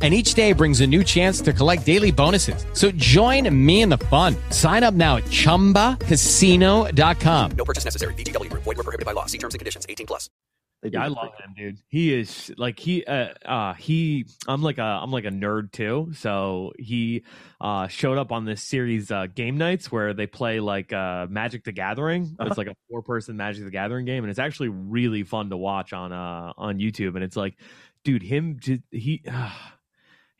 [0.00, 2.64] and each day brings a new chance to collect daily bonuses.
[2.72, 4.34] So join me in the fun.
[4.48, 7.50] Sign up now at ChumbaCasino.com.
[7.50, 8.14] No purchase necessary.
[8.14, 8.62] VGW Group.
[8.62, 9.26] Void were prohibited by law.
[9.26, 9.84] See terms and conditions.
[9.86, 10.30] 18 plus.
[10.82, 11.78] Yeah, I love him, dude.
[11.88, 16.12] He is like he uh, uh he I'm like a I'm like a nerd too.
[16.14, 17.24] So he
[17.60, 21.64] uh showed up on this series uh game nights where they play like uh Magic
[21.64, 22.34] the Gathering.
[22.38, 22.48] Uh-huh.
[22.48, 25.56] It's like a four person Magic the Gathering game and it's actually really fun to
[25.58, 27.58] watch on uh on YouTube and it's like
[28.02, 28.58] dude him
[28.90, 29.50] he uh,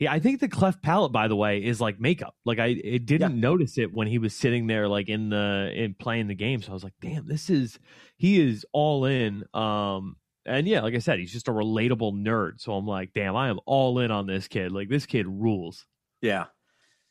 [0.01, 2.35] yeah, I think the cleft palate, by the way, is like makeup.
[2.47, 5.93] Like I it didn't notice it when he was sitting there, like in the in
[5.93, 6.63] playing the game.
[6.63, 7.79] So I was like, damn, this is
[8.17, 9.45] he is all in.
[9.53, 12.63] Um, and yeah, like I said, he's just a relatable nerd.
[12.63, 14.73] So I'm like, damn, I am all in on this kid.
[14.73, 15.85] Like this kid rules.
[16.23, 16.47] Yeah.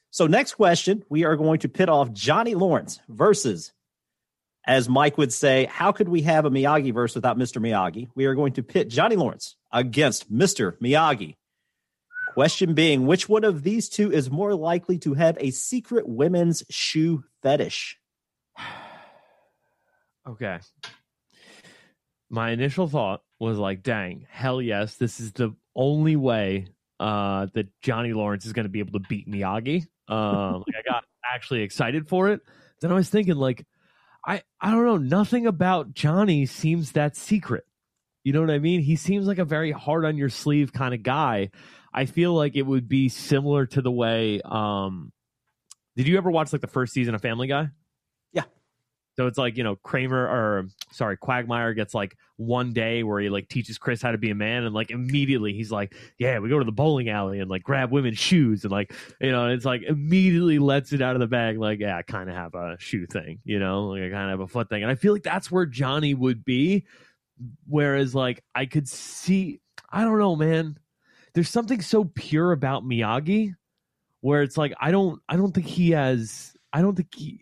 [0.10, 3.72] So next question, we are going to pit off Johnny Lawrence versus,
[4.66, 7.62] as Mike would say, how could we have a Miyagi verse without Mr.
[7.62, 8.10] Miyagi?
[8.16, 10.80] We are going to pit Johnny Lawrence against Mr.
[10.80, 11.36] Miyagi.
[12.34, 16.64] Question being, which one of these two is more likely to have a secret women's
[16.70, 17.98] shoe fetish?
[20.28, 20.60] Okay.
[22.30, 26.68] My initial thought was like, dang, hell yes, this is the only way
[27.00, 29.88] uh, that Johnny Lawrence is going to be able to beat Miyagi.
[30.08, 32.42] Um, like I got actually excited for it.
[32.82, 33.66] Then I was thinking, like,
[34.26, 37.66] I I don't know, nothing about Johnny seems that secret.
[38.24, 38.82] You know what I mean?
[38.82, 41.52] He seems like a very hard on your sleeve kind of guy.
[41.94, 44.42] I feel like it would be similar to the way.
[44.44, 45.12] Um,
[45.96, 47.70] did you ever watch like the first season of Family Guy?
[48.32, 48.44] Yeah.
[49.16, 53.30] So it's like you know Kramer or sorry Quagmire gets like one day where he
[53.30, 56.48] like teaches Chris how to be a man, and like immediately he's like, yeah, we
[56.48, 59.66] go to the bowling alley and like grab women's shoes, and like you know it's
[59.66, 62.78] like immediately lets it out of the bag, like yeah, I kind of have a
[62.80, 65.12] shoe thing, you know, like I kind of have a foot thing, and I feel
[65.12, 66.86] like that's where Johnny would be,
[67.68, 70.78] whereas like I could see, I don't know, man,
[71.34, 73.56] there's something so pure about Miyagi,
[74.22, 77.42] where it's like I don't, I don't think he has, I don't think he.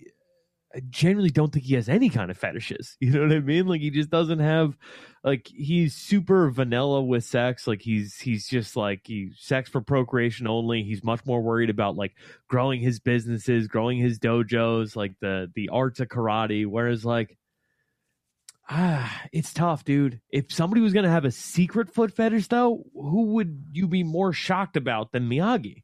[0.75, 2.97] I genuinely don't think he has any kind of fetishes.
[3.01, 3.65] You know what I mean?
[3.67, 4.77] Like he just doesn't have
[5.23, 7.65] like he's super vanilla with sex.
[7.67, 10.83] Like he's he's just like he sex for procreation only.
[10.83, 12.13] He's much more worried about like
[12.47, 16.67] growing his businesses, growing his dojos, like the the arts of karate.
[16.67, 17.37] Whereas like
[18.69, 20.19] ah, it's tough, dude.
[20.29, 24.33] If somebody was gonna have a secret foot fetish though, who would you be more
[24.33, 25.83] shocked about than Miyagi?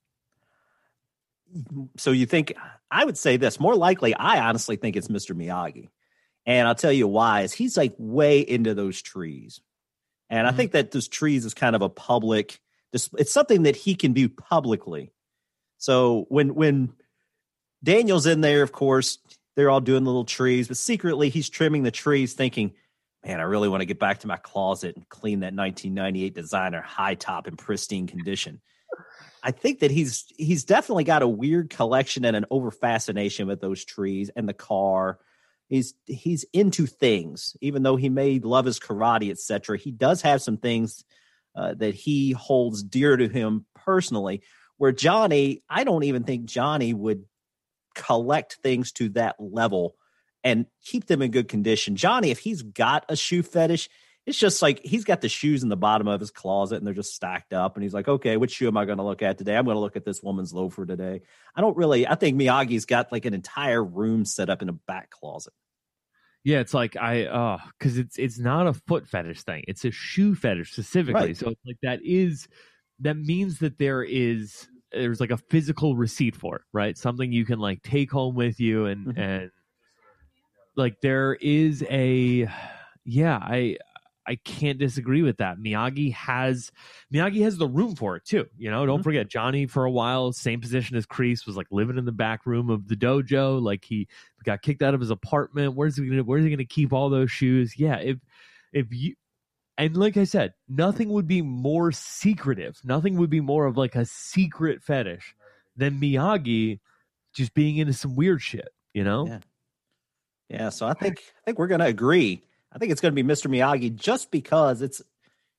[1.98, 2.54] So you think
[2.90, 4.14] I would say this more likely?
[4.16, 5.36] I honestly think it's Mr.
[5.36, 5.90] Miyagi,
[6.46, 7.42] and I'll tell you why.
[7.42, 9.62] Is he's like way into those trees,
[10.30, 10.56] and I Mhm.
[10.56, 12.60] think that those trees is kind of a public.
[12.92, 15.12] It's something that he can do publicly.
[15.78, 16.94] So when when
[17.84, 19.20] Daniel's in there, of course,
[19.56, 22.74] they're all doing little trees, but secretly he's trimming the trees, thinking,
[23.26, 26.82] "Man, I really want to get back to my closet and clean that 1998 designer
[26.82, 28.62] high top in pristine condition."
[29.44, 33.60] I think that he's he's definitely got a weird collection and an over fascination with
[33.60, 35.20] those trees and the car.
[35.68, 39.78] He's he's into things, even though he may love his karate, etc.
[39.78, 41.04] He does have some things
[41.56, 44.42] uh, that he holds dear to him personally.
[44.78, 47.26] Where Johnny, I don't even think Johnny would
[47.96, 49.96] collect things to that level
[50.44, 51.96] and keep them in good condition.
[51.96, 53.90] Johnny, if he's got a shoe fetish,
[54.26, 56.94] it's just like he's got the shoes in the bottom of his closet and they're
[56.94, 57.76] just stacked up.
[57.76, 59.56] And he's like, okay, which shoe am I going to look at today?
[59.56, 61.22] I'm going to look at this woman's loafer today.
[61.56, 64.74] I don't really, I think Miyagi's got like an entire room set up in a
[64.74, 65.54] back closet.
[66.46, 69.64] Yeah, it's like I uh because it's it's not a foot fetish thing.
[69.66, 71.28] It's a shoe fetish specifically.
[71.28, 71.38] Right.
[71.38, 72.50] So it's like that is
[73.00, 76.98] that means that there is there's like a physical receipt for it, right?
[76.98, 79.18] Something you can like take home with you and Mhm.
[79.18, 79.52] and
[80.76, 82.48] like there is a
[83.06, 83.78] yeah, I
[84.26, 85.58] I can't disagree with that.
[85.58, 86.72] Miyagi has
[87.14, 88.48] Miyagi has the room for it too.
[88.58, 89.04] You know, don't Mhm.
[89.04, 92.46] forget Johnny for a while, same position as Kreese, was like living in the back
[92.46, 93.62] room of the dojo.
[93.62, 94.08] Like he
[94.46, 95.76] got kicked out of his apartment.
[95.76, 97.78] Where's he gonna Where's he gonna keep all those shoes?
[97.78, 98.18] Yeah, if
[98.72, 99.16] if you
[99.78, 102.80] and like I said, nothing would be more secretive.
[102.84, 105.36] Nothing would be more of like a secret fetish
[105.76, 106.80] than Miyagi
[107.34, 109.28] just being into some weird shit, you know?
[109.28, 109.40] Yeah.
[110.50, 112.44] Yeah, so I think I think we're going to agree.
[112.72, 113.50] I think it's going to be Mr.
[113.50, 115.02] Miyagi just because it's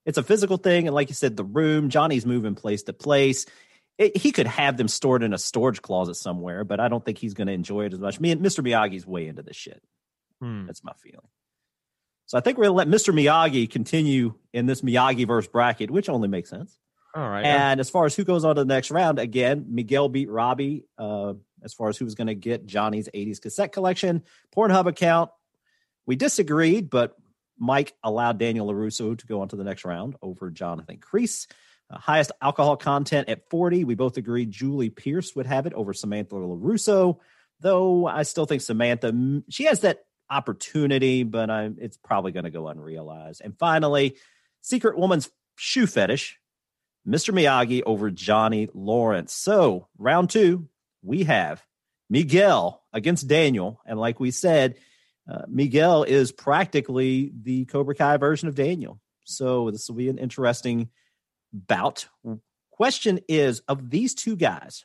[0.06, 1.88] it's a physical thing, and like you said, the room.
[1.88, 3.46] Johnny's moving place to place.
[3.98, 7.18] It, he could have them stored in a storage closet somewhere, but I don't think
[7.18, 8.20] he's going to enjoy it as much.
[8.20, 8.64] Me and Mr.
[8.64, 9.82] Miyagi's way into this shit.
[10.40, 10.66] Hmm.
[10.66, 11.28] That's my feeling.
[12.26, 13.14] So I think we're going to let Mr.
[13.14, 16.78] Miyagi continue in this Miyagi verse bracket, which only makes sense.
[17.14, 17.44] All right.
[17.44, 20.86] And as far as who goes on to the next round, again, Miguel beat Robbie
[20.98, 24.22] uh, as far as who was going to get Johnny's 80s cassette collection,
[24.54, 25.30] Pornhub account.
[26.06, 27.16] We disagreed, but
[27.58, 31.46] Mike allowed Daniel LaRusso to go on to the next round over Jonathan Kreese.
[31.90, 33.84] Uh, highest alcohol content at 40.
[33.84, 37.18] We both agreed Julie Pierce would have it over Samantha LaRusso,
[37.60, 42.50] though I still think Samantha, she has that opportunity, but I'm, it's probably going to
[42.50, 43.42] go unrealized.
[43.44, 44.16] And finally,
[44.60, 46.38] Secret Woman's shoe fetish,
[47.06, 47.34] Mr.
[47.34, 49.34] Miyagi over Johnny Lawrence.
[49.34, 50.68] So, round two,
[51.02, 51.62] we have
[52.08, 53.80] Miguel against Daniel.
[53.86, 54.76] And like we said,
[55.30, 59.00] uh, Miguel is practically the Cobra Kai version of Daniel.
[59.24, 60.88] So, this will be an interesting
[61.52, 62.08] bout.
[62.70, 64.84] Question is of these two guys,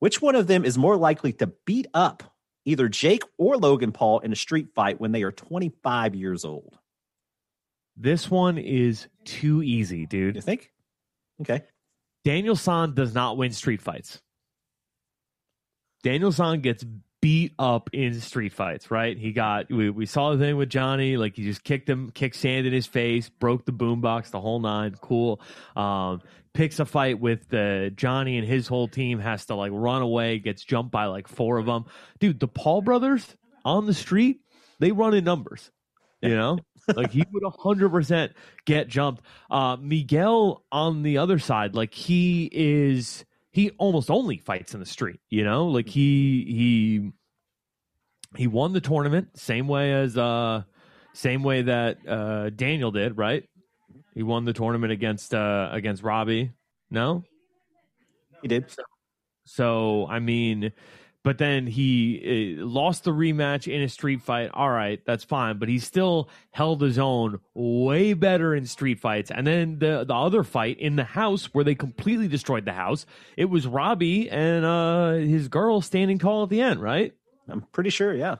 [0.00, 2.33] which one of them is more likely to beat up
[2.64, 6.78] either Jake or Logan Paul in a street fight when they are 25 years old?
[7.96, 10.36] this one is too easy, dude.
[10.36, 10.70] You think?
[11.40, 11.62] Okay.
[12.24, 14.20] Daniel San does not win street fights.
[16.02, 16.84] Daniel San gets
[17.24, 19.16] beat up in street fights, right?
[19.16, 22.36] He got we, we saw the thing with Johnny, like he just kicked him, kicked
[22.36, 24.94] sand in his face, broke the boombox, the whole nine.
[25.00, 25.40] Cool.
[25.74, 26.20] Um,
[26.52, 30.38] picks a fight with the Johnny and his whole team has to like run away,
[30.38, 31.86] gets jumped by like four of them.
[32.20, 33.26] Dude, the Paul brothers
[33.64, 34.40] on the street,
[34.78, 35.70] they run in numbers.
[36.20, 36.58] You know,
[36.94, 38.32] like he would hundred percent
[38.66, 39.22] get jumped.
[39.50, 43.24] Uh, Miguel on the other side, like he is,
[43.54, 45.20] he almost only fights in the street.
[45.30, 47.12] You know, like he he
[48.36, 50.64] he won the tournament same way as uh
[51.12, 53.48] same way that uh Daniel did, right?
[54.12, 56.50] He won the tournament against uh against Robbie.
[56.90, 57.22] No,
[58.42, 58.74] He did.
[59.44, 60.72] so I mean,
[61.24, 64.50] but then he uh, lost the rematch in a street fight.
[64.54, 69.30] All right, that's fine, but he still held his own way better in street fights.
[69.32, 73.06] And then the the other fight in the house where they completely destroyed the house,
[73.36, 77.12] it was Robbie and uh his girl standing tall at the end, right?
[77.48, 78.14] I'm pretty sure.
[78.14, 78.36] Yeah.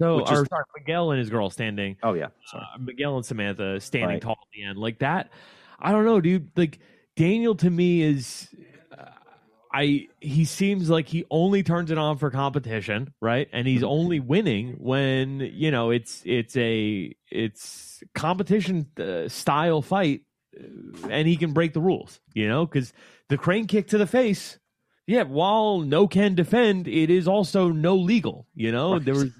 [0.00, 2.28] So, Which is- or sorry, Miguel and his girl standing Oh, yeah.
[2.46, 2.64] Sorry.
[2.74, 4.22] uh, Miguel and Samantha standing Right.
[4.22, 5.30] tall at the end like that.
[5.80, 6.50] I don't know, dude.
[6.56, 6.78] Like
[7.16, 8.57] Daniel to me is, uh,
[9.72, 13.48] I he seems like he only turns it on for competition, right?
[13.52, 20.22] And he's only winning when you know it's it's a it's competition uh, style fight,
[20.58, 22.92] uh, and he can break the rules, you know, because
[23.28, 24.58] the crane kick to the face.
[25.06, 28.46] Yeah, while no can defend, it is also no legal.
[28.54, 29.04] You know, Right.
[29.04, 29.30] there was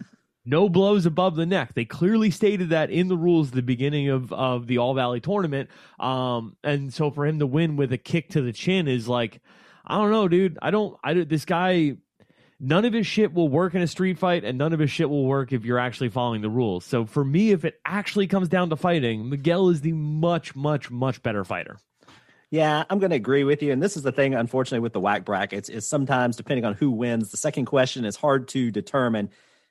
[0.46, 1.74] no blows above the neck.
[1.74, 5.20] They clearly stated that in the rules at the beginning of, of the All Valley
[5.20, 5.68] tournament.
[6.00, 9.42] Um, and so for him to win with a kick to the chin is like,
[9.88, 10.58] I don't know, dude.
[10.60, 11.96] I don't, I this guy,
[12.60, 15.08] none of his shit will work in a street fight and none of his shit
[15.08, 16.84] will work if you're actually following the rules.
[16.84, 20.90] So for me, if it actually comes down to fighting, Miguel is the much, much,
[20.90, 21.78] much better fighter.
[22.50, 23.72] Yeah, I'm going to agree with you.
[23.72, 26.90] And this is the thing, unfortunately, with the whack brackets is sometimes depending on who
[26.90, 29.30] wins, the second question is hard to determine.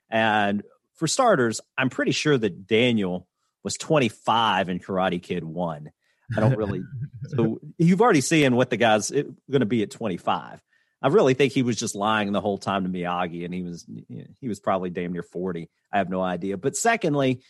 [0.10, 0.64] And
[0.96, 3.28] for starters, I'm pretty sure that Daniel
[3.64, 5.92] was 25 and Karate Kid one.
[6.36, 6.82] I don't really.
[7.28, 10.62] so you've already seen what the guy's going to be at 25.
[11.02, 13.86] I really think he was just lying the whole time to Miyagi, and he was
[13.88, 15.70] you know, he was probably damn near 40.
[15.92, 16.58] I have no idea.
[16.58, 17.42] But secondly,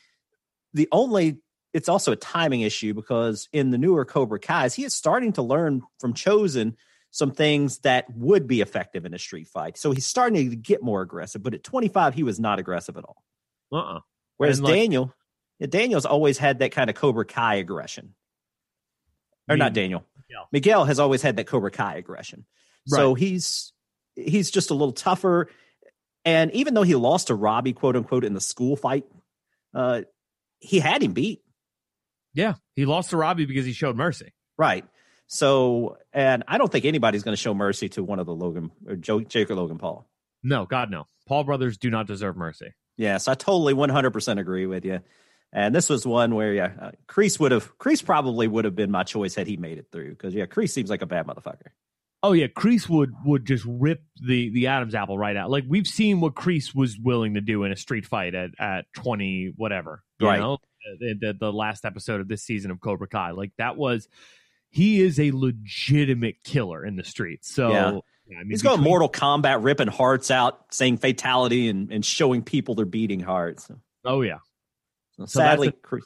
[0.73, 1.37] the only
[1.73, 5.41] it's also a timing issue because in the newer Cobra Kai's, he is starting to
[5.41, 6.75] learn from Chozen
[7.11, 9.77] some things that would be effective in a street fight.
[9.77, 11.41] So he's starting to get more aggressive.
[11.41, 13.23] But at 25, he was not aggressive at all.
[13.71, 13.99] Uh-uh.
[14.37, 15.13] Whereas like- Daniel,
[15.61, 18.13] Daniel's always had that kind of Cobra Kai aggression.
[19.49, 20.03] Or not Daniel.
[20.27, 20.47] Miguel.
[20.51, 22.45] Miguel has always had that Cobra Kai aggression.
[22.85, 23.73] So he's
[24.15, 25.49] he's just a little tougher.
[26.25, 29.05] And even though he lost to Robbie, quote unquote, in the school fight,
[29.73, 30.01] uh,
[30.59, 31.41] he had him beat.
[32.33, 32.55] Yeah.
[32.75, 34.33] He lost to Robbie because he showed mercy.
[34.57, 34.85] Right.
[35.27, 38.71] So, and I don't think anybody's going to show mercy to one of the Logan
[38.87, 40.07] or Joe, Jake or Logan Paul.
[40.43, 41.07] No, God, no.
[41.27, 42.73] Paul brothers do not deserve mercy.
[42.95, 45.01] Yes, I totally 100% agree with you.
[45.53, 48.91] And this was one where, yeah, uh, Kreese would have, Kreese probably would have been
[48.91, 50.09] my choice had he made it through.
[50.11, 51.69] Because, yeah, Kreese seems like a bad motherfucker.
[52.23, 55.51] Oh yeah, Kreese would would just rip the the Adam's apple right out.
[55.51, 58.85] Like we've seen what Kreese was willing to do in a street fight at at
[58.93, 60.03] twenty whatever.
[60.19, 60.39] You Right.
[60.39, 60.57] know,
[60.99, 63.31] the, the the last episode of this season of Cobra Kai.
[63.31, 64.07] Like that was,
[64.71, 67.53] he is a legitimate killer in the streets.
[67.53, 67.87] So Yeah.
[67.87, 67.91] I
[68.39, 72.73] mean, He's going between- Mortal Kombat, ripping hearts out, saying fatality, and, and showing people
[72.75, 73.69] they're beating hearts.
[74.03, 74.39] Oh yeah,
[75.19, 76.01] So sadly, that's Kreese,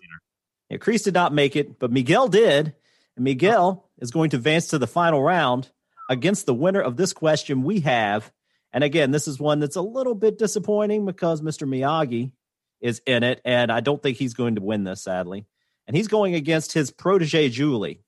[0.69, 2.73] yeah, Kreese did not make it, but Miguel did.
[3.15, 5.69] And Miguel is going to advance to the final round
[6.09, 8.31] against the winner of this question we have.
[8.71, 11.67] And again, this is one that's a little bit disappointing because Mr.
[11.67, 12.31] Miyagi
[12.79, 15.45] is in it, and I don't think he's going to win this, sadly.
[15.87, 18.01] And he's going against his protege, Julie.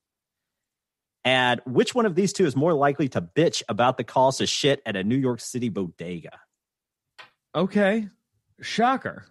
[1.25, 4.49] And which one of these two is more likely to bitch about the cost of
[4.49, 6.39] shit at a New York City bodega?
[7.55, 8.09] okay,
[8.61, 9.25] shocker.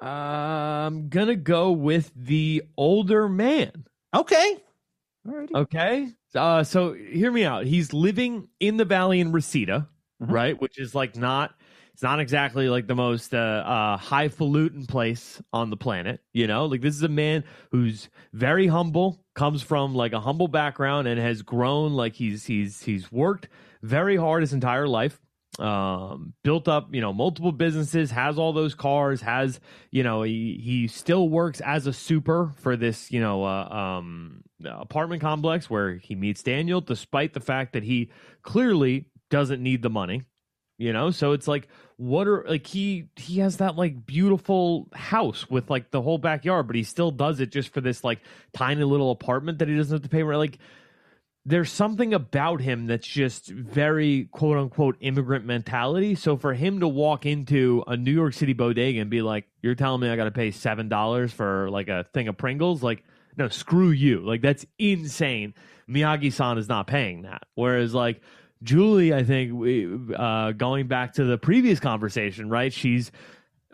[0.00, 3.86] I'm gonna go with the older man.
[4.14, 4.58] Okay.
[5.26, 5.54] All righty.
[5.54, 6.08] Okay.
[6.34, 7.66] Uh, so hear me out.
[7.66, 9.88] He's living in the valley in Reseda,
[10.22, 10.30] Mhm.
[10.32, 10.60] right?
[10.60, 11.54] Which is like not,
[11.94, 16.20] it's not exactly like the most uh, uh, highfalutin place on the planet.
[16.34, 20.48] You know, like this is a man who's very humble, comes from like a humble
[20.48, 21.94] background, and has grown.
[21.94, 23.48] Like he's he's he's worked
[23.82, 25.20] very hard his entire life.
[25.58, 29.58] Um, built up, you know, multiple businesses, has all those cars, has,
[29.90, 34.42] you know, he, he still works as a super for this, you know, uh, um,
[34.64, 38.10] apartment complex where he meets Daniel, despite the fact that he
[38.42, 40.24] clearly doesn't need the money,
[40.76, 41.10] you know.
[41.10, 45.90] So it's like, what are like he he has that like beautiful house with like
[45.90, 48.20] the whole backyard, but he still does it just for this like
[48.52, 50.38] tiny little apartment that he doesn't have to pay rent.
[50.38, 50.58] Like
[51.48, 56.16] there's something about him that's just very quote unquote immigrant mentality.
[56.16, 59.76] So for him to walk into a New York City bodega and be like, "You're
[59.76, 63.04] telling me I got to pay seven dollars for like a thing of Pringles?" Like,
[63.36, 64.20] no, screw you.
[64.20, 65.54] Like that's insane.
[65.88, 67.44] Miyagi-san is not paying that.
[67.54, 68.22] Whereas like
[68.64, 72.72] Julie, I think we, uh, going back to the previous conversation, right?
[72.72, 73.12] She's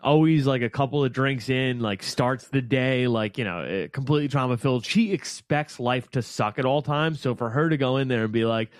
[0.03, 3.87] always like a couple of drinks in, like starts the day, like, you know, eh,
[3.87, 4.85] completely trauma filled.
[4.85, 7.21] She expects life to suck at all times.
[7.21, 8.71] So for her to go in there and be like,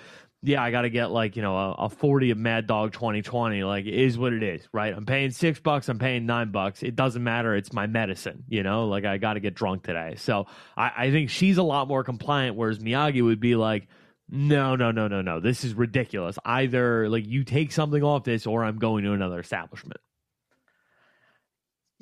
[0.46, 3.64] yeah, I got to get like, you know, a, a 40 of Mad Dog 2020,
[3.64, 4.94] like, is what it is, right?
[4.94, 6.84] I'm paying six bucks, I'm paying nine bucks.
[6.84, 7.56] It doesn't matter.
[7.56, 10.16] It's my medicine, you know, like, I got to get drunk today.
[10.18, 13.88] So I, I think she's a lot more compliant, whereas Miyagi would be like,
[14.30, 15.40] no, no, no, no, no.
[15.40, 16.38] This is ridiculous.
[16.44, 20.00] Either like you take something off this or I'm going to another establishment.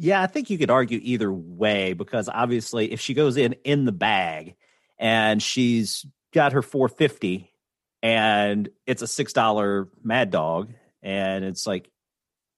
[0.04, 3.86] Yeah, I think you could argue either way because obviously, if she goes in in
[3.86, 4.56] the bag
[4.98, 7.54] and she's got her 450
[8.02, 10.74] and it's a six dollar Mad Dog,
[11.04, 11.88] and it's like,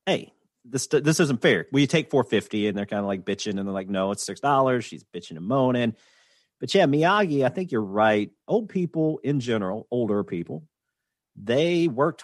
[0.06, 0.32] hey,
[0.64, 1.68] this this isn't fair.
[1.74, 2.70] Will you take 450?
[2.70, 4.86] And they're kind of like bitching, and they're like, no, it's six dollars.
[4.86, 5.96] She's bitching and moaning.
[6.62, 8.32] But yeah, Miyagi, I think you're right.
[8.48, 10.64] Old people in general, older people,
[11.36, 12.24] they worked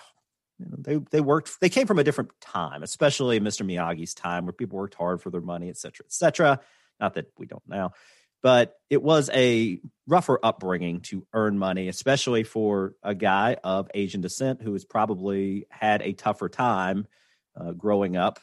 [0.59, 4.45] you know, they they worked they came from a different time especially mr miyagi's time
[4.45, 6.59] where people worked hard for their money et cetera et cetera.
[6.99, 7.93] Not that we don't now
[8.41, 14.21] but it was a rougher upbringing to earn money especially for a guy of asian
[14.21, 17.07] descent who has probably had a tougher time
[17.59, 18.39] uh, growing up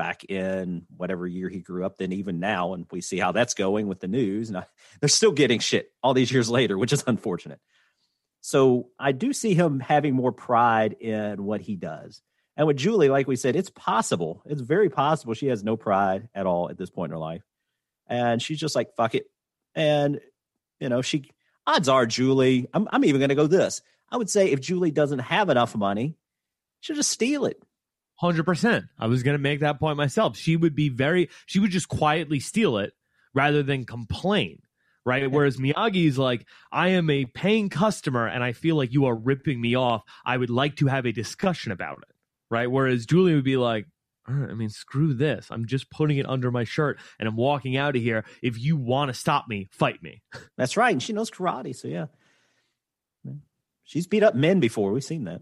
[0.00, 3.52] back in whatever year he grew up than even now and we see how that's
[3.52, 4.48] going with the news.
[4.48, 4.64] And I,
[4.98, 7.60] they're still getting shit all these years later which is unfortunate
[8.40, 12.22] so I do see him having more pride in what he does.
[12.56, 14.42] And with Julie, like we said, it's possible.
[14.46, 17.42] It's very possible she has no pride at all at this point in her life.
[18.06, 19.26] And she's just like, fuck it.
[19.74, 20.20] And,
[20.78, 21.30] you know, she,
[21.66, 23.82] odds are, Julie, I'm, I'm even going to go this.
[24.10, 26.16] I would say if Julie doesn't have enough money,
[26.80, 27.62] she'll just steal it.
[28.16, 28.84] Hundred percent.
[28.98, 30.36] I was going to make that point myself.
[30.36, 31.30] She would be very.
[31.46, 32.92] She would just quietly steal it
[33.32, 34.60] rather than complain.
[35.06, 35.30] Right.
[35.30, 39.60] Whereas Miyagi's like, I am a paying customer and I feel like you are ripping
[39.60, 40.02] me off.
[40.26, 42.14] I would like to have a discussion about it.
[42.50, 42.70] Right.
[42.70, 43.86] Whereas Julie would be like,
[44.28, 45.48] right, I mean, screw this.
[45.50, 48.24] I'm just putting it under my shirt and I'm walking out of here.
[48.42, 50.22] If you want to stop me, fight me.
[50.58, 50.92] That's right.
[50.92, 51.74] And she knows karate.
[51.74, 52.06] So yeah.
[53.90, 54.92] She's beat up men before.
[54.92, 55.40] We've seen that.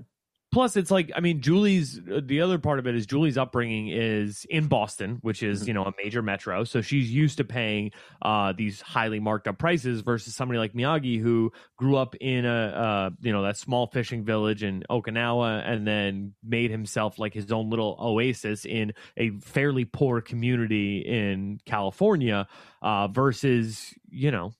[0.50, 4.46] Plus it's like i mean julie's the other part of it is julie's upbringing is
[4.48, 5.66] in boston which is Mhm.
[5.68, 7.90] you know a major metro so she's used to paying
[8.22, 12.48] uh these highly marked up prices versus somebody like miyagi who grew up in a
[12.48, 17.52] uh you know that small fishing village in okinawa and then made himself like his
[17.52, 22.46] own little oasis in a fairly poor community in california
[22.80, 24.52] uh versus you know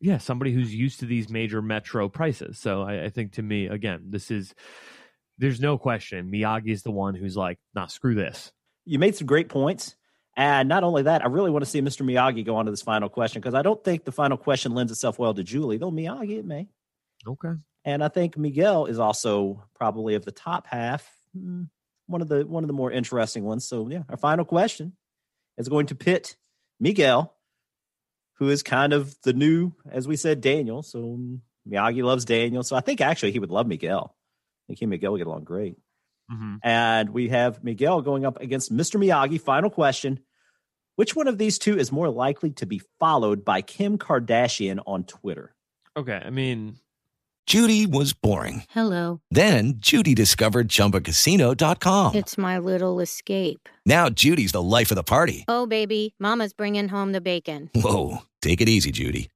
[0.00, 3.66] yeah somebody who's used to these major metro prices so i, I think to me
[3.68, 4.54] again this is
[5.38, 8.52] there's no question Miyagi is the one who's like, nah, screw this.
[8.84, 9.96] you made some great points.
[10.36, 12.02] And not only that, I really want to see Mr.
[12.04, 14.90] Miyagi go on to this final question because I don't think the final question lends
[14.90, 16.66] itself well to Julie, though Miyagi it may.
[17.26, 17.52] Okay.
[17.84, 21.68] And I think Miguel is also probably of the top half, mm,
[22.06, 23.66] one of the one of the more interesting ones.
[23.66, 24.94] So yeah, our final question
[25.56, 26.36] is going to pit
[26.80, 27.32] Miguel,
[28.38, 30.82] who is kind of the new, as we said, Daniel.
[30.82, 31.20] So
[31.68, 32.64] Miyagi loves Daniel.
[32.64, 34.16] So I think actually he would love Miguel.
[34.64, 35.76] I think he and Miguel get along great.
[36.32, 36.58] Mhm.
[36.62, 38.98] And we have Miguel going up against Mr.
[38.98, 39.40] Miyagi.
[39.40, 40.20] Final question.
[40.96, 45.04] Which one of these two is more likely to be followed by Kim Kardashian on
[45.04, 45.54] Twitter?
[45.96, 46.76] Okay, I mean,
[47.46, 48.62] Judy was boring.
[48.70, 49.20] Hello.
[49.30, 52.14] Then Judy discovered ChumbaCasino.com.
[52.14, 53.68] It's my little escape.
[53.84, 55.44] Now Judy's the life of the party.
[55.48, 57.70] Oh, baby, Mama's bringing home the bacon.
[57.74, 59.28] Whoa, take it easy, Judy.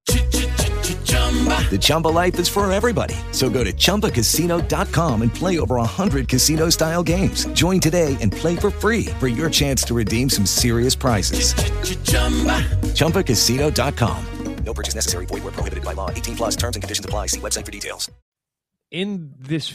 [1.71, 3.15] The Chumba life is for everybody.
[3.33, 7.45] So go to ChumbaCasino.com and play over 100 casino style games.
[7.49, 11.53] Join today and play for free for your chance to redeem some serious prizes.
[12.95, 14.25] ChumbaCasino.com.
[14.65, 15.27] No purchase necessary.
[15.27, 16.11] Void where prohibited by law.
[16.11, 17.27] 18 plus terms and conditions apply.
[17.29, 18.11] See website for details.
[18.91, 19.73] in this,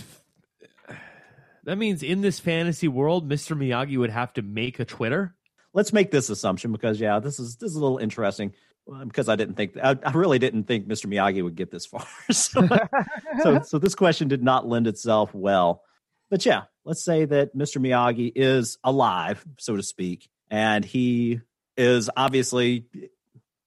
[1.64, 3.58] that means in this fantasy world, Mr.
[3.58, 5.36] Miyagi would have to make a Twitter.
[5.74, 8.54] Let's make this assumption because yeah, this is this is a little interesting
[8.92, 11.06] uh, because I didn't think I, I really didn't think Mr.
[11.06, 12.06] Miyagi would get this far.
[12.32, 12.68] so,
[13.44, 15.84] so so this question did not lend itself well.
[16.30, 17.78] But yeah, let's say that Mr.
[17.78, 21.42] Miyagi is alive, so to speak, and he
[21.78, 22.86] is obviously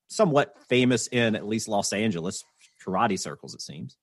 [0.08, 2.44] somewhat famous in at least Los Angeles
[2.84, 3.96] karate circles, it seems.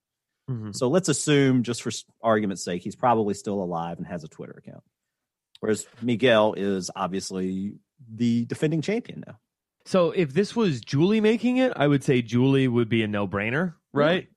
[0.49, 0.75] Mhm.
[0.75, 1.91] So let's assume, just for
[2.21, 4.83] argument's sake, he's probably still alive and has a Twitter account.
[5.59, 7.75] Whereas Miguel is obviously
[8.13, 9.39] the defending champion now.
[9.85, 13.27] So if this was Julie making it, I would say Julie would be a no
[13.27, 14.27] brainer, right?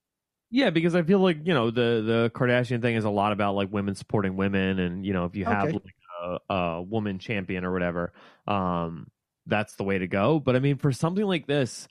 [0.50, 3.54] Yeah, because I feel like you know the the Kardashian thing is a lot about
[3.56, 5.72] like women supporting women, and you know if you have Okay.
[5.72, 8.12] like a, a woman champion or whatever,
[8.46, 9.10] um,
[9.46, 10.38] that's the way to go.
[10.38, 11.88] But I mean, for something like this,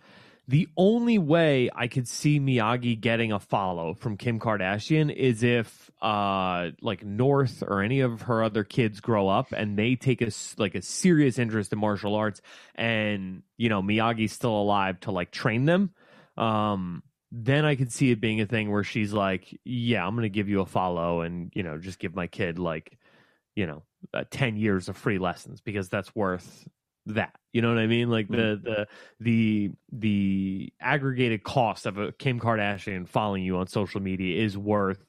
[0.48, 5.90] the only way I could see Miyagi getting a follow from Kim Kardashian is if
[6.02, 10.30] uh like North or any of her other kids grow up and they take a
[10.58, 12.42] like a serious interest in martial arts
[12.76, 15.92] and you know Miyagi's still alive to like train them
[16.38, 20.24] um then I could see it being a thing where she's like yeah I'm going
[20.24, 22.98] to give you a follow and you know just give my kid like
[23.56, 23.84] you know
[24.14, 26.68] uh, 10 years of free lessons because that's worth
[27.08, 28.10] that you know what i mean?
[28.10, 28.88] Like the the
[29.22, 35.06] the the aggregated cost of a kim kardashian following you on social media is worth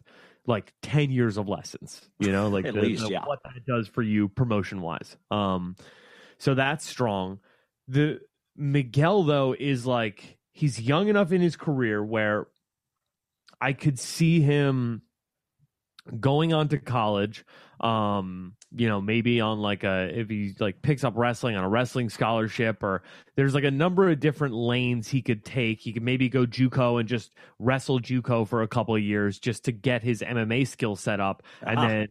[0.47, 2.47] like 10 years of lessons you know?
[2.49, 3.25] Like At the- least, the- yeah.
[3.25, 5.75] what that does for you promotion wise um
[6.39, 7.41] so that's strong.
[7.89, 8.21] The
[8.57, 12.47] miguel though is like he's young enough in his career where
[13.61, 15.03] i could see him
[16.21, 17.45] going on to college
[17.81, 21.69] um you know maybe on like a if he like picks up wrestling on a
[21.69, 23.03] wrestling scholarship or
[23.37, 25.79] there's like a number of different lanes he could take.
[25.81, 29.65] He could maybe go juco and just wrestle juco for a couple of years just
[29.67, 31.87] to get his mma skill set up and Ah.
[31.89, 32.09] then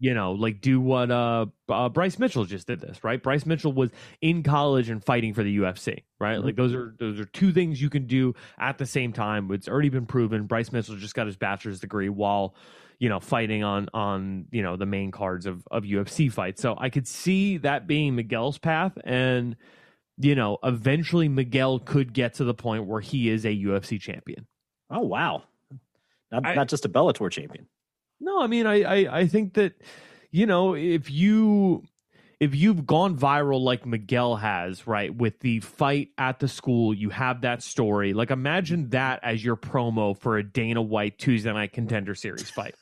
[0.00, 3.22] you know like do what uh, uh bryce mitchell just did this right?
[3.22, 3.90] Bryce mitchell was
[4.22, 6.38] in college and fighting for the ufc right?
[6.38, 6.44] Mhm.
[6.44, 9.50] like those are those are two things you can do at the same time.
[9.52, 10.46] It's already been proven.
[10.46, 12.54] Bryce mitchell just got his bachelor's degree while
[13.02, 16.62] you know fighting on on you know the main cards of of UFC fights.
[16.62, 19.56] So I could see that being Miguel's path and
[20.18, 24.46] you know eventually Miguel could get to the point where he is a UFC champion.
[24.88, 25.42] Oh wow.
[26.30, 27.66] Not, I- not just a Bellator champion.
[28.20, 29.72] No, I mean I, I I think that
[30.30, 31.82] you know if you
[32.38, 37.10] if you've gone viral like Miguel has, right, with the fight at the school, you
[37.10, 38.12] have that story.
[38.12, 42.76] Like imagine that as your promo for a Dana White Tuesday Night Contender Series fight.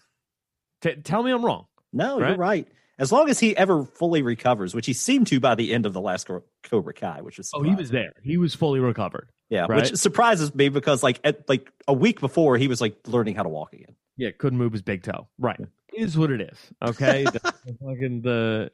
[0.81, 1.66] T- tell me I'm wrong.
[1.93, 2.28] No, Right?
[2.31, 2.68] you're right.
[2.99, 5.95] As long as he ever fully recovers, which he seemed to by the end of
[5.95, 6.28] the last
[6.64, 8.12] Cobra Kai, which was Oh, he was there.
[8.22, 9.31] He was fully recovered.
[9.49, 9.76] Yeah, right?
[9.83, 13.43] which surprises me because like at, like a week before he was like learning how
[13.43, 13.97] to walk again.
[14.16, 15.28] Yeah, couldn't move his big toe.
[15.39, 15.59] Right.
[15.95, 16.59] Is what it is.
[16.87, 17.24] Okay.
[17.24, 17.33] the,
[17.64, 18.70] the fucking the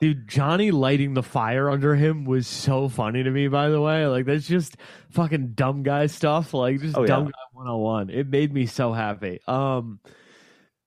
[0.00, 4.06] dude Johnny lighting the fire under him was so funny to me, by the way.
[4.06, 4.76] Like that's just
[5.10, 6.54] fucking dumb guy stuff.
[6.54, 7.06] Like just Oh, yeah.
[7.08, 8.10] dumb guy one on one.
[8.10, 9.40] It made me so happy.
[9.46, 10.00] Um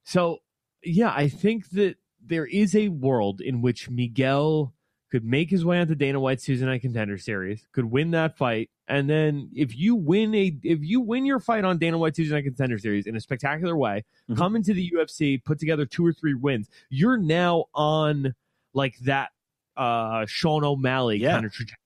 [0.03, 0.39] so
[0.83, 4.73] yeah, I think that there is a world in which Miguel
[5.11, 8.69] could make his way onto Dana White's Tuesday Night Contender Series, could win that fight,
[8.87, 12.35] and then if you win a if you win your fight on Dana White's Tuesday
[12.35, 14.37] Night Contender Series in a spectacular way, Mhm.
[14.37, 18.33] come into the UFC, put together two or three wins, you're now on
[18.73, 19.31] like that
[19.77, 21.33] uh Sean O'Malley Yeah.
[21.33, 21.77] kind of trajectory.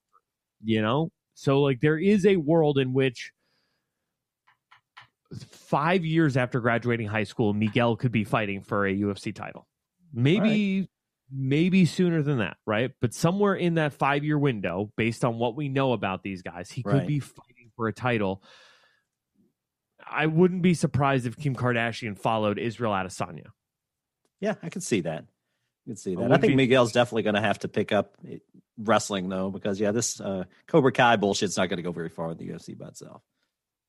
[0.64, 1.12] You know?
[1.34, 3.32] So like there is a world in which
[5.52, 9.68] five years after graduating high school, Miguel could be fighting for a UFC title.
[10.14, 10.90] Maybe
[11.32, 12.92] maybe sooner than that, right?
[13.02, 16.70] But somewhere in that five year window, based on what we know about these guys,
[16.70, 17.08] he could Right.
[17.08, 18.44] be fighting for a title.
[20.08, 23.48] I wouldn't be surprised if Kim Kardashian followed Israel Adesanya.
[24.40, 25.24] Yeah, I can see that.
[25.24, 26.20] I can see that.
[26.22, 28.38] I wouldn't think be- Miguel's definitely going to have to pick up eh,
[28.78, 32.32] wrestling though, because yeah, this uh, Cobra Kai bullshit's not going to go very far
[32.32, 33.22] in the UFC by itself.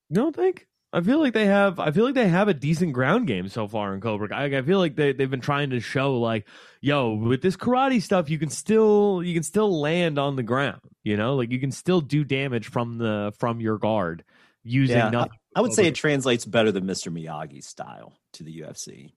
[0.09, 0.67] You don't think?
[0.97, 1.79] I feel like they have.
[1.79, 4.35] I feel like they have a decent ground game so far in Cobra.
[4.35, 6.49] I, I feel like they they've been trying to show like,
[6.81, 10.81] yo, with this karate stuff, you can still you can still land on the ground.
[11.05, 14.25] You know, like you can still do damage from the from your guard
[14.65, 15.39] using Yeah, nothing.
[15.55, 17.11] I would say it translates better than Mr.
[17.11, 19.13] Miyagi's style to the UFC.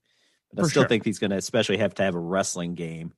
[0.51, 0.85] But I For still sure.
[0.85, 3.13] think he's going to especially have to have a wrestling game.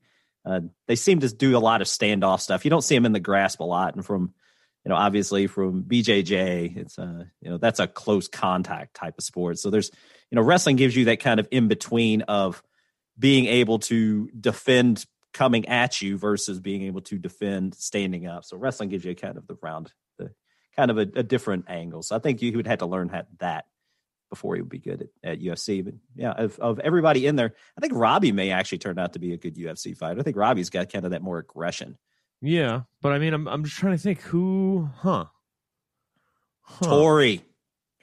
[0.45, 2.66] Uh, they seem to do a lot of standoff stuff.
[2.66, 4.34] You don't see him in the grasp a lot, and from
[4.86, 9.23] you know obviously from BJJ, it's uh you know that's a close contact type of
[9.23, 9.59] sport.
[9.59, 9.91] So there's
[10.29, 12.61] you know wrestling gives you that kind of in between of
[13.17, 18.43] being able to defend coming at you versus being able to defend standing up.
[18.45, 20.32] So wrestling gives you kind of the round, the
[20.75, 22.01] kind of a, a different angle.
[22.01, 23.65] So I think you would have to learn that
[24.29, 25.84] before he would be good at, at UFC.
[25.84, 29.19] But yeah, of, of everybody in there, I think Robbie may actually turn out to
[29.19, 30.19] be a good UFC fighter.
[30.19, 31.97] I think Robbie's got kind of that more aggression.
[32.42, 35.26] Yeah, but I mean, I'm I'm just trying to think who, huh?
[36.62, 36.86] Huh.
[36.86, 37.44] Tori,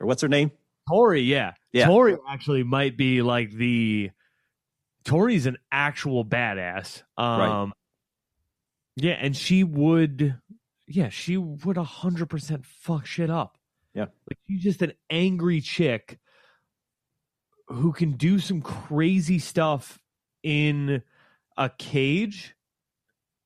[0.00, 0.52] or what's her name?
[0.88, 1.52] Tori, yeah.
[1.72, 1.86] Yeah.
[1.86, 4.10] Tori actually might be like the
[5.04, 7.02] Tori's an actual badass.
[7.16, 7.72] Um Right.
[8.96, 10.38] Yeah, and she would
[10.86, 13.58] yeah, she would a hundred percent fuck shit up.
[13.94, 14.06] Yeah.
[14.28, 16.18] Like she's just an angry chick
[17.68, 19.98] who can do some crazy stuff
[20.42, 21.02] in
[21.56, 22.54] a cage.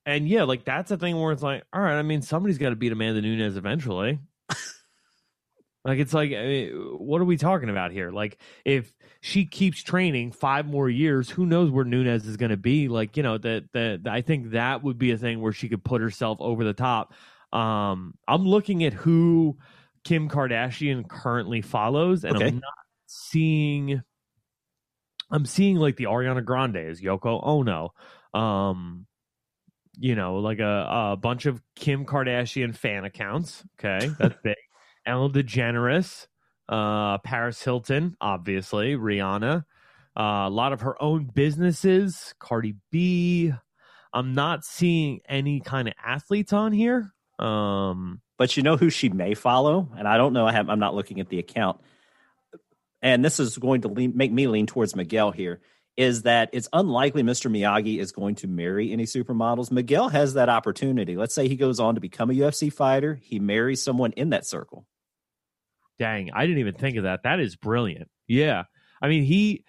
[0.04, 2.70] And yeah, like that's a thing where it's like, all right, I mean, somebody's got
[2.70, 4.18] to beat Amanda Nunes eventually.
[5.84, 8.10] like, it's like, I mean, what are we talking about here?
[8.10, 12.56] Like, if she keeps training five more years, who knows where Nunes is going to
[12.56, 12.88] be?
[12.88, 15.84] Like, you know, that that I think that would be a thing where she could
[15.84, 17.14] put herself over the top.
[17.52, 19.58] Um, I'm looking at who
[20.04, 22.46] Kim Kardashian currently follows, and Okay.
[22.46, 22.74] I'm not
[23.06, 24.02] seeing.
[25.30, 27.94] I'm seeing like the Ariana Grande is Yoko Ono.
[28.34, 29.06] Um,
[29.98, 33.62] you know, like a, a bunch of Kim Kardashian fan accounts.
[33.78, 34.56] Okay, that's big.
[35.06, 36.26] Ellen DeGeneres,
[36.68, 39.64] uh, Paris Hilton, obviously, Rihanna,
[40.16, 43.52] uh, a lot of her own businesses, Cardi B.
[44.14, 47.12] I'm not seeing any kind of athletes on here.
[47.38, 50.46] Um, But you know who she may follow, and I don't know.
[50.46, 51.80] I have, I'm not looking at the account,
[53.00, 55.60] and this is going to lean, make me lean towards Miguel here.
[55.96, 57.50] Is that it's unlikely Mr.
[57.50, 59.70] Miyagi is going to marry any supermodels.
[59.70, 61.16] Miguel has that opportunity.
[61.16, 63.20] Let's say he goes on to become a UFC fighter.
[63.22, 64.86] He marries someone in that circle.
[65.98, 67.24] Dang, I didn't even think of that.
[67.24, 68.08] That is brilliant.
[68.26, 68.64] Yeah.
[69.02, 69.64] I mean, he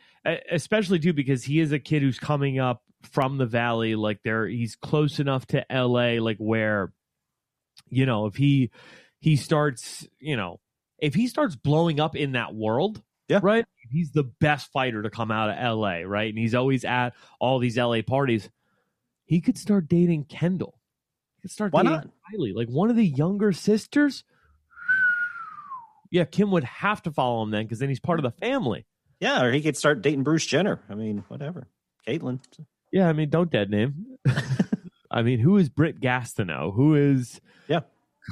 [0.49, 4.47] especially too because he is a kid who's coming up from the valley like there
[4.47, 6.93] he's close enough to LA like where
[7.89, 8.71] you know, if he
[9.19, 10.59] he starts, you know,
[10.99, 13.39] if he starts blowing up in that world, Yeah.
[13.43, 13.65] right?
[13.93, 16.29] He's the best fighter to come out of LA, right?
[16.29, 18.49] And he's always at all these LA parties.
[19.25, 20.79] He could start dating Kendall.
[21.37, 22.07] He could start Why dating not?
[22.35, 24.23] Kylie, like one of the younger sisters.
[26.11, 28.85] Yeah, Kim would have to follow him then because then he's part of the family.
[29.19, 30.79] Yeah, or he could start dating Bruce Jenner.
[30.89, 31.67] I mean, whatever.
[32.07, 32.39] Caitlyn.
[32.91, 34.05] Yeah, I mean, don't dead name.
[35.11, 36.73] I mean, who is Britt Gastineau?
[36.75, 37.81] Who is Yeah.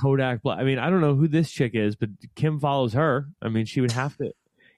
[0.02, 0.60] Kodak Black?
[0.60, 3.28] I mean, I don't know who this chick is, but Kim follows her.
[3.42, 4.32] I mean, she would have to.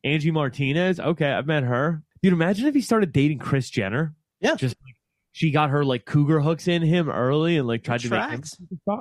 [0.04, 1.00] Angie Martinez.
[1.00, 2.04] Okay, I've met her.
[2.22, 4.16] Dude, imagine if he started dating Kris Jenner.
[4.40, 4.56] Yeah.
[4.56, 4.96] just like
[5.32, 8.44] she got her like cougar hooks in him early and like tried to make him.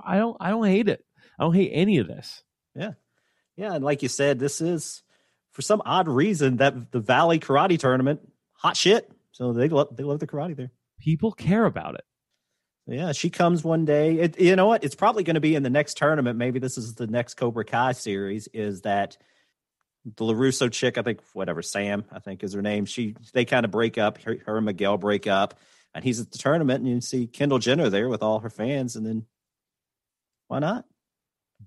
[0.05, 0.37] I don't.
[0.41, 1.05] I don't hate it.
[1.39, 2.43] I don't hate any of this.
[2.75, 2.93] Yeah.
[3.57, 5.03] Yeah, and like you said, this is
[5.53, 8.21] for some odd reason that the Valley Karate Tournament,
[8.55, 9.11] hot shit.
[9.33, 10.71] So they love they love the karate there.
[11.01, 12.05] People care about it.
[12.87, 14.19] Yeah, she comes one day.
[14.19, 14.83] It, you know what?
[14.85, 16.39] It's probably going to be in the next tournament.
[16.39, 18.49] Maybe this is the next Cobra Kai series.
[18.53, 19.17] Is that
[20.05, 20.99] the Larusso chick?
[20.99, 22.85] I think whatever Sam, I think is her name.
[22.87, 24.19] She they kind of break up.
[24.23, 25.59] Her, her and Miguel break up,
[25.95, 28.97] and he's at the tournament, and you see Kendall Jenner there with all her fans,
[28.97, 29.27] and then
[30.49, 30.85] why not?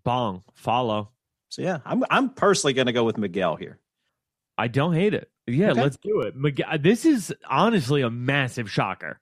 [0.04, 1.12] Bong follow.
[1.50, 3.80] So yeah, I'm I'm personally going to go with Miguel here.
[4.58, 5.30] I don't hate it.
[5.48, 5.82] Yeah, Okay.
[5.84, 6.36] let's do it.
[6.36, 9.20] Miguel, this is honestly a massive shocker,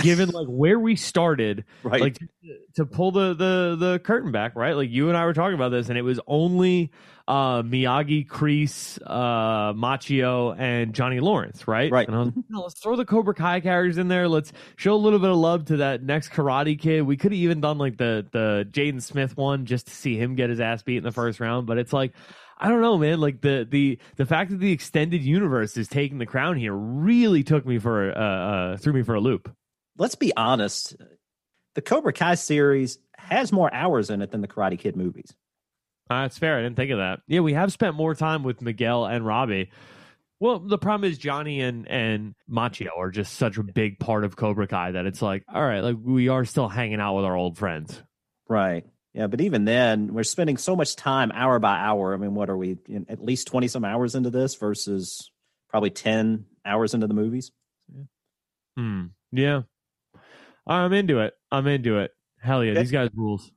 [0.00, 1.64] given like where we started.
[1.82, 2.00] Right?
[2.00, 2.28] Like to,
[2.76, 4.74] to pull the the the curtain back, right?
[4.74, 6.90] Like you and I were talking about this, and it was only
[7.28, 11.90] uh Miyagi, Kreese, uh Macchio, and Johnny Lawrence, right?
[11.90, 12.06] Right.
[12.06, 14.28] And I was like, no, let's throw the Cobra Kai characters in there.
[14.28, 17.02] Let's show a little bit of love to that next Karate Kid.
[17.02, 20.34] We could have even done like the the Jaden Smith one just to see him
[20.34, 22.12] get his ass beat in the first round, but it's like.
[22.58, 23.18] I don't know, man.
[23.20, 27.42] Like the the the fact that the extended universe is taking the crown here really
[27.42, 29.52] took me for uh, uh threw me for a loop.
[30.02, 30.96] Let's be honest.
[31.76, 35.32] The Cobra Kai series has more hours in it than the Karate Kid movies.
[36.10, 36.58] Uh, that's fair.
[36.58, 37.20] I didn't think of that.
[37.28, 39.70] Yeah, we have spent more time with Miguel and Robbie.
[40.40, 44.34] Well, the problem is Johnny and and Macchio are just such a big part of
[44.34, 47.36] Cobra Kai that it's like, all right, like we are still hanging out with our
[47.36, 48.02] old friends.
[48.48, 48.84] Right.
[49.14, 52.12] Yeah, but even then, we're spending so much time hour by hour.
[52.12, 52.76] I mean, what are we
[53.08, 55.30] at least twenty some hours into this versus
[55.68, 57.52] probably ten hours into the movies?
[57.94, 58.02] Yeah.
[58.76, 59.04] Hmm.
[59.30, 59.62] Yeah.
[60.66, 61.34] I'm into it.
[61.50, 62.12] I'm into it.
[62.40, 62.80] Hell yeah, yeah.
[62.80, 63.50] these guys rules.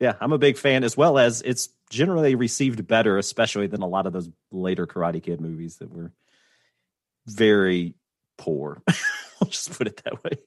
[0.00, 3.86] Yeah, I'm a big fan as well as it's generally received better, especially than a
[3.86, 6.12] lot of those later Karate Kid movies that were
[7.26, 7.94] very
[8.36, 8.82] poor.
[9.40, 10.38] I'll just put it that way.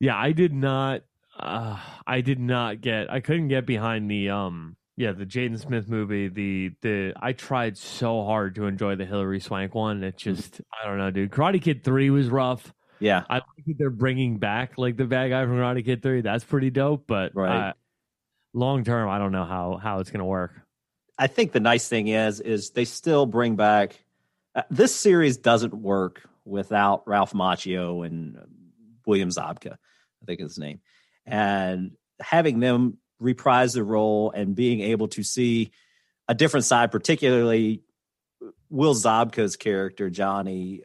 [0.00, 1.02] Yeah, I did not.
[1.38, 3.10] Uh, I did not get.
[3.10, 4.76] I couldn't get behind the um.
[4.96, 6.28] Yeah, the Jaden Smith movie.
[6.28, 10.04] The the I tried so hard to enjoy the Hilary Swank one.
[10.04, 11.32] It just I don't know, dude.
[11.32, 12.72] Karate Kid three was rough.
[13.04, 16.22] Yeah, I think they're bringing back like the bad guy from Karate Kid three.
[16.22, 17.06] That's pretty dope.
[17.06, 17.68] But right.
[17.68, 17.72] Uh,
[18.54, 20.52] long term, I don't know how how it's going to work.
[21.18, 24.02] I think the nice thing is is they still bring back
[24.54, 28.38] uh, this series doesn't work without Ralph Macchio and
[29.06, 30.80] William Zabka, I think is his name,
[31.26, 31.90] and
[32.22, 35.72] having them reprise the role and being able to see
[36.26, 37.82] a different side, particularly
[38.70, 40.84] Will Zabka's character Johnny,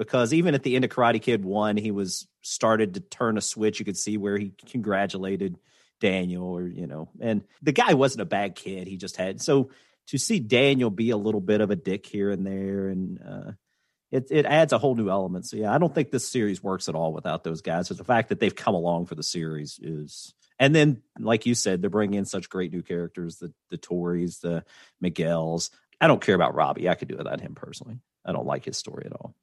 [0.00, 3.42] because even at the end of Karate Kid one, he was started to turn a
[3.42, 3.78] switch.
[3.78, 5.58] You could see where he congratulated
[6.00, 8.88] Daniel or you know, and the guy wasn't a bad kid.
[8.88, 9.72] He just had so
[10.06, 13.52] to see Daniel be a little bit of a dick here and there, and uh,
[14.10, 15.44] it it adds a whole new element.
[15.44, 17.88] So yeah, I don't think this series works at all without those guys.
[17.88, 21.54] So the fact that they've come along for the series is, and then like you
[21.54, 24.64] said, they're bringing in such great new characters, the the Tories, the
[24.98, 25.70] Miguel's.
[26.00, 26.88] I don't care about Robbie.
[26.88, 28.00] I could do without him personally.
[28.24, 29.34] I don't like his story at all.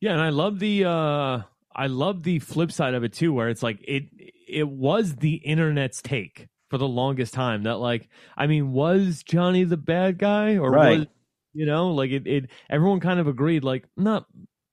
[0.00, 1.42] Yeah, and I love the uh
[1.74, 4.04] I love the flip side of it too, where it's like it
[4.48, 9.64] it was the internet's take for the longest time that like I mean, was Johnny
[9.64, 10.98] the bad guy or right.
[11.00, 11.06] was
[11.52, 14.24] you know, like it, it everyone kind of agreed, like, no,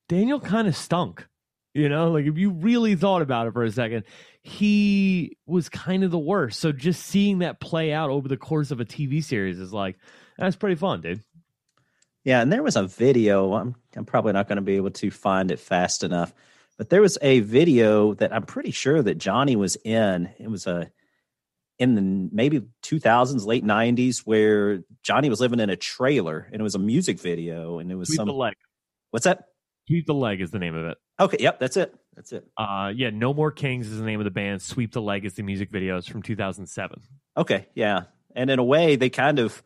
[0.10, 1.28] Daniel kind of stunk.
[1.74, 4.04] You know, like if you really thought about it for a second,
[4.42, 6.60] he was kind of the worst.
[6.60, 9.96] So just seeing that play out over the course of a TV series is like,
[10.40, 11.24] that's pretty fun, dude.
[12.28, 13.54] Yeah, and there was a video.
[13.54, 16.34] I'm I'm probably not going to be able to find it fast enough
[16.78, 20.30] but there was a video that I'm pretty sure that Johnny was in.
[20.38, 20.92] It was a
[21.80, 26.64] in the maybe 2000s, late 90s, where Johnny was living in a trailer, and it
[26.64, 28.28] was a music video, and it was Sweep some.
[28.28, 28.54] The leg.
[29.12, 29.46] What's that?
[29.88, 30.98] Sweep the leg is the name of it.
[31.20, 31.96] Okay, yep, that's it.
[32.16, 32.46] That's it.
[32.58, 34.62] Uh, yeah, No More Kings is the name of the band.
[34.62, 35.98] Sweep the Leg is the music video.
[35.98, 37.02] It's from 2007.
[37.38, 38.04] Okay, yeah,
[38.36, 39.64] and in a way, they kind of.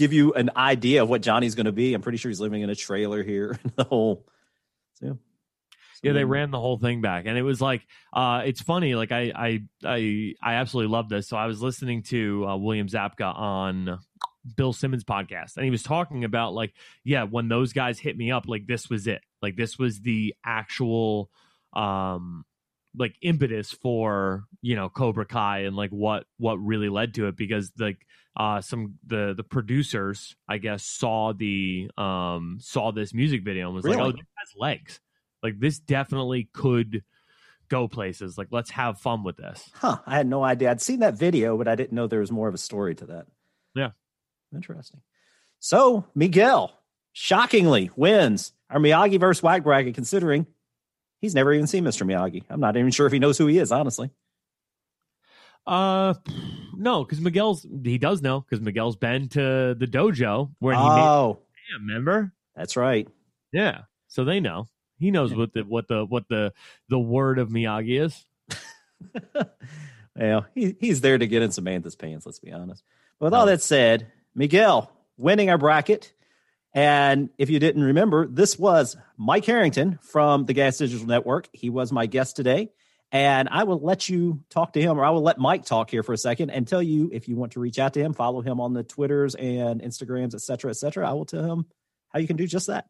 [0.00, 1.92] Give you an idea of what Johnny's going to be.
[1.92, 3.58] I'm pretty sure he's living in a trailer here.
[3.76, 4.24] the whole,
[4.94, 5.18] so
[6.02, 7.82] yeah, they ran the whole thing back, and it was like,
[8.14, 8.94] uh, it's funny.
[8.94, 11.28] Like I, I, I, I absolutely love this.
[11.28, 13.98] So I was listening to uh, William Zabka on
[14.56, 16.72] Bill Simmons podcast, and he was talking about like,
[17.04, 19.20] yeah, when those guys hit me up, like this was it.
[19.42, 21.30] Like this was the actual,
[21.74, 22.46] um,
[22.96, 27.36] like impetus for you know Cobra Kai and like what what really led to it
[27.36, 27.98] because like
[28.36, 33.74] uh some the the producers I guess saw the um saw this music video and
[33.74, 33.96] was really?
[33.96, 35.00] like oh this has legs
[35.42, 37.02] like this definitely could
[37.68, 38.36] go places.
[38.36, 39.70] Like let's have fun with this.
[39.74, 39.98] Huh.
[40.06, 40.70] I had no idea.
[40.70, 43.06] I'd seen that video, but I didn't know there was more of a story to
[43.06, 43.26] that.
[43.74, 43.90] Yeah.
[44.54, 45.00] Interesting.
[45.60, 46.72] So Miguel
[47.12, 50.46] shockingly wins our Miyagi versus Whack bracket, considering
[51.20, 52.06] he's never even seen Mr.
[52.06, 52.44] Miyagi.
[52.50, 54.10] I'm not even sure if he knows who he is, honestly.
[55.66, 56.14] Uh,
[56.76, 60.86] no, because Miguel's he does know because Miguel's been to the dojo where he oh,
[61.28, 62.32] made, yeah, remember?
[62.56, 63.06] That's right.
[63.52, 64.68] Yeah, so they know.
[64.98, 66.52] He knows what the what the what the
[66.88, 68.24] the word of Miyagi is.
[70.16, 72.26] well, he, he's there to get in Samantha's pants.
[72.26, 72.84] Let's be honest.
[73.18, 76.12] But with all that said, Miguel winning our bracket.
[76.72, 81.48] And if you didn't remember, this was Mike Harrington from the Gas Digital Network.
[81.52, 82.70] He was my guest today.
[83.12, 86.02] And I will let you talk to him, or I will let Mike talk here
[86.02, 88.40] for a second and tell you if you want to reach out to him, follow
[88.40, 91.08] him on the Twitters and Instagrams, et cetera, et cetera.
[91.08, 91.66] I will tell him
[92.10, 92.86] how you can do just that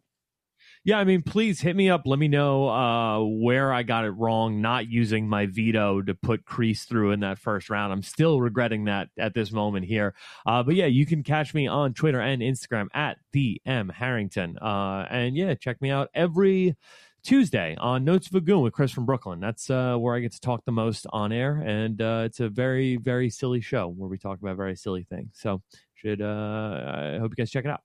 [0.82, 2.02] yeah, I mean, please hit me up.
[2.06, 6.46] Let me know uh, where I got it wrong, not using my veto to put
[6.46, 7.92] Kreese through in that first round.
[7.92, 10.14] I'm still regretting that at this moment here.
[10.46, 14.56] Uh, but yeah, you can catch me on Twitter and Instagram at the M Harrington.
[14.56, 16.76] Uh, and yeah, check me out every
[17.22, 19.40] Tuesday on Notes of a Goon with Chris from Brooklyn.
[19.40, 22.48] That's uh, where I get to talk the most on air, and uh, it's a
[22.48, 25.30] very, very silly show where we talk about very silly things.
[25.34, 25.62] So
[25.94, 27.82] should uh, I hope you guys check it out.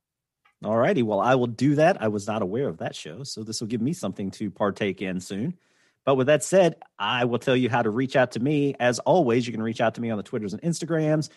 [0.64, 1.04] All righty.
[1.04, 2.02] Well, I will do that.
[2.02, 5.02] I was not aware of that show, so this will give me something to partake
[5.02, 5.58] in soon.
[6.06, 8.76] But with that said, I will tell you how to reach out to me.
[8.80, 11.30] As always, you can reach out to me on the Twitters and Instagrams.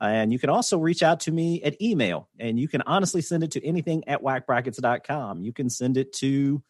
[0.00, 3.42] And you can also reach out to me at email, and you can honestly send
[3.44, 5.42] it to anything at whackbrackets.com.
[5.42, 6.62] You can send it to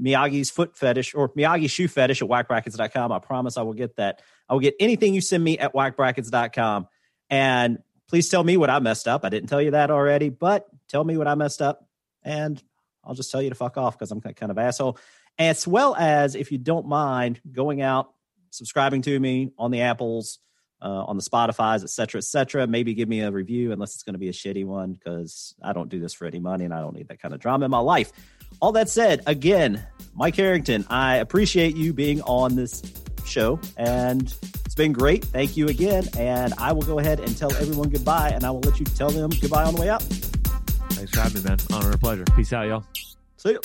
[0.00, 3.12] Miyagi's foot fetish or Miyagi shoe fetish at whackbrackets.com.
[3.12, 4.22] I promise I will get that.
[4.48, 6.88] I will get anything you send me at whackbrackets.com.
[7.30, 7.78] And
[8.08, 9.24] please tell me what I messed up.
[9.24, 11.86] I didn't tell you that already, but tell me what I messed up.
[12.22, 12.62] And
[13.04, 14.98] I'll just tell you to fuck off because I'm kind of asshole.
[15.38, 18.12] As well as if you don't mind going out,
[18.50, 20.38] subscribing to me on the Apples,
[20.80, 22.66] uh, on the Spotify's, et cetera, et cetera.
[22.66, 25.72] Maybe give me a review unless it's going to be a shitty one because I
[25.72, 27.70] don't do this for any money and I don't need that kind of drama in
[27.70, 28.12] my life.
[28.60, 29.84] All that said, again,
[30.14, 32.82] Mike Harrington, I appreciate you being on this
[33.24, 34.34] show and
[34.64, 35.24] it's been great.
[35.24, 36.04] Thank you again.
[36.18, 39.10] And I will go ahead and tell everyone goodbye and I will let you tell
[39.10, 40.02] them goodbye on the way out.
[40.02, 41.58] Thanks for having me, man.
[41.72, 42.24] Honor and pleasure.
[42.36, 42.84] Peace out, y'all.
[43.36, 43.60] See you.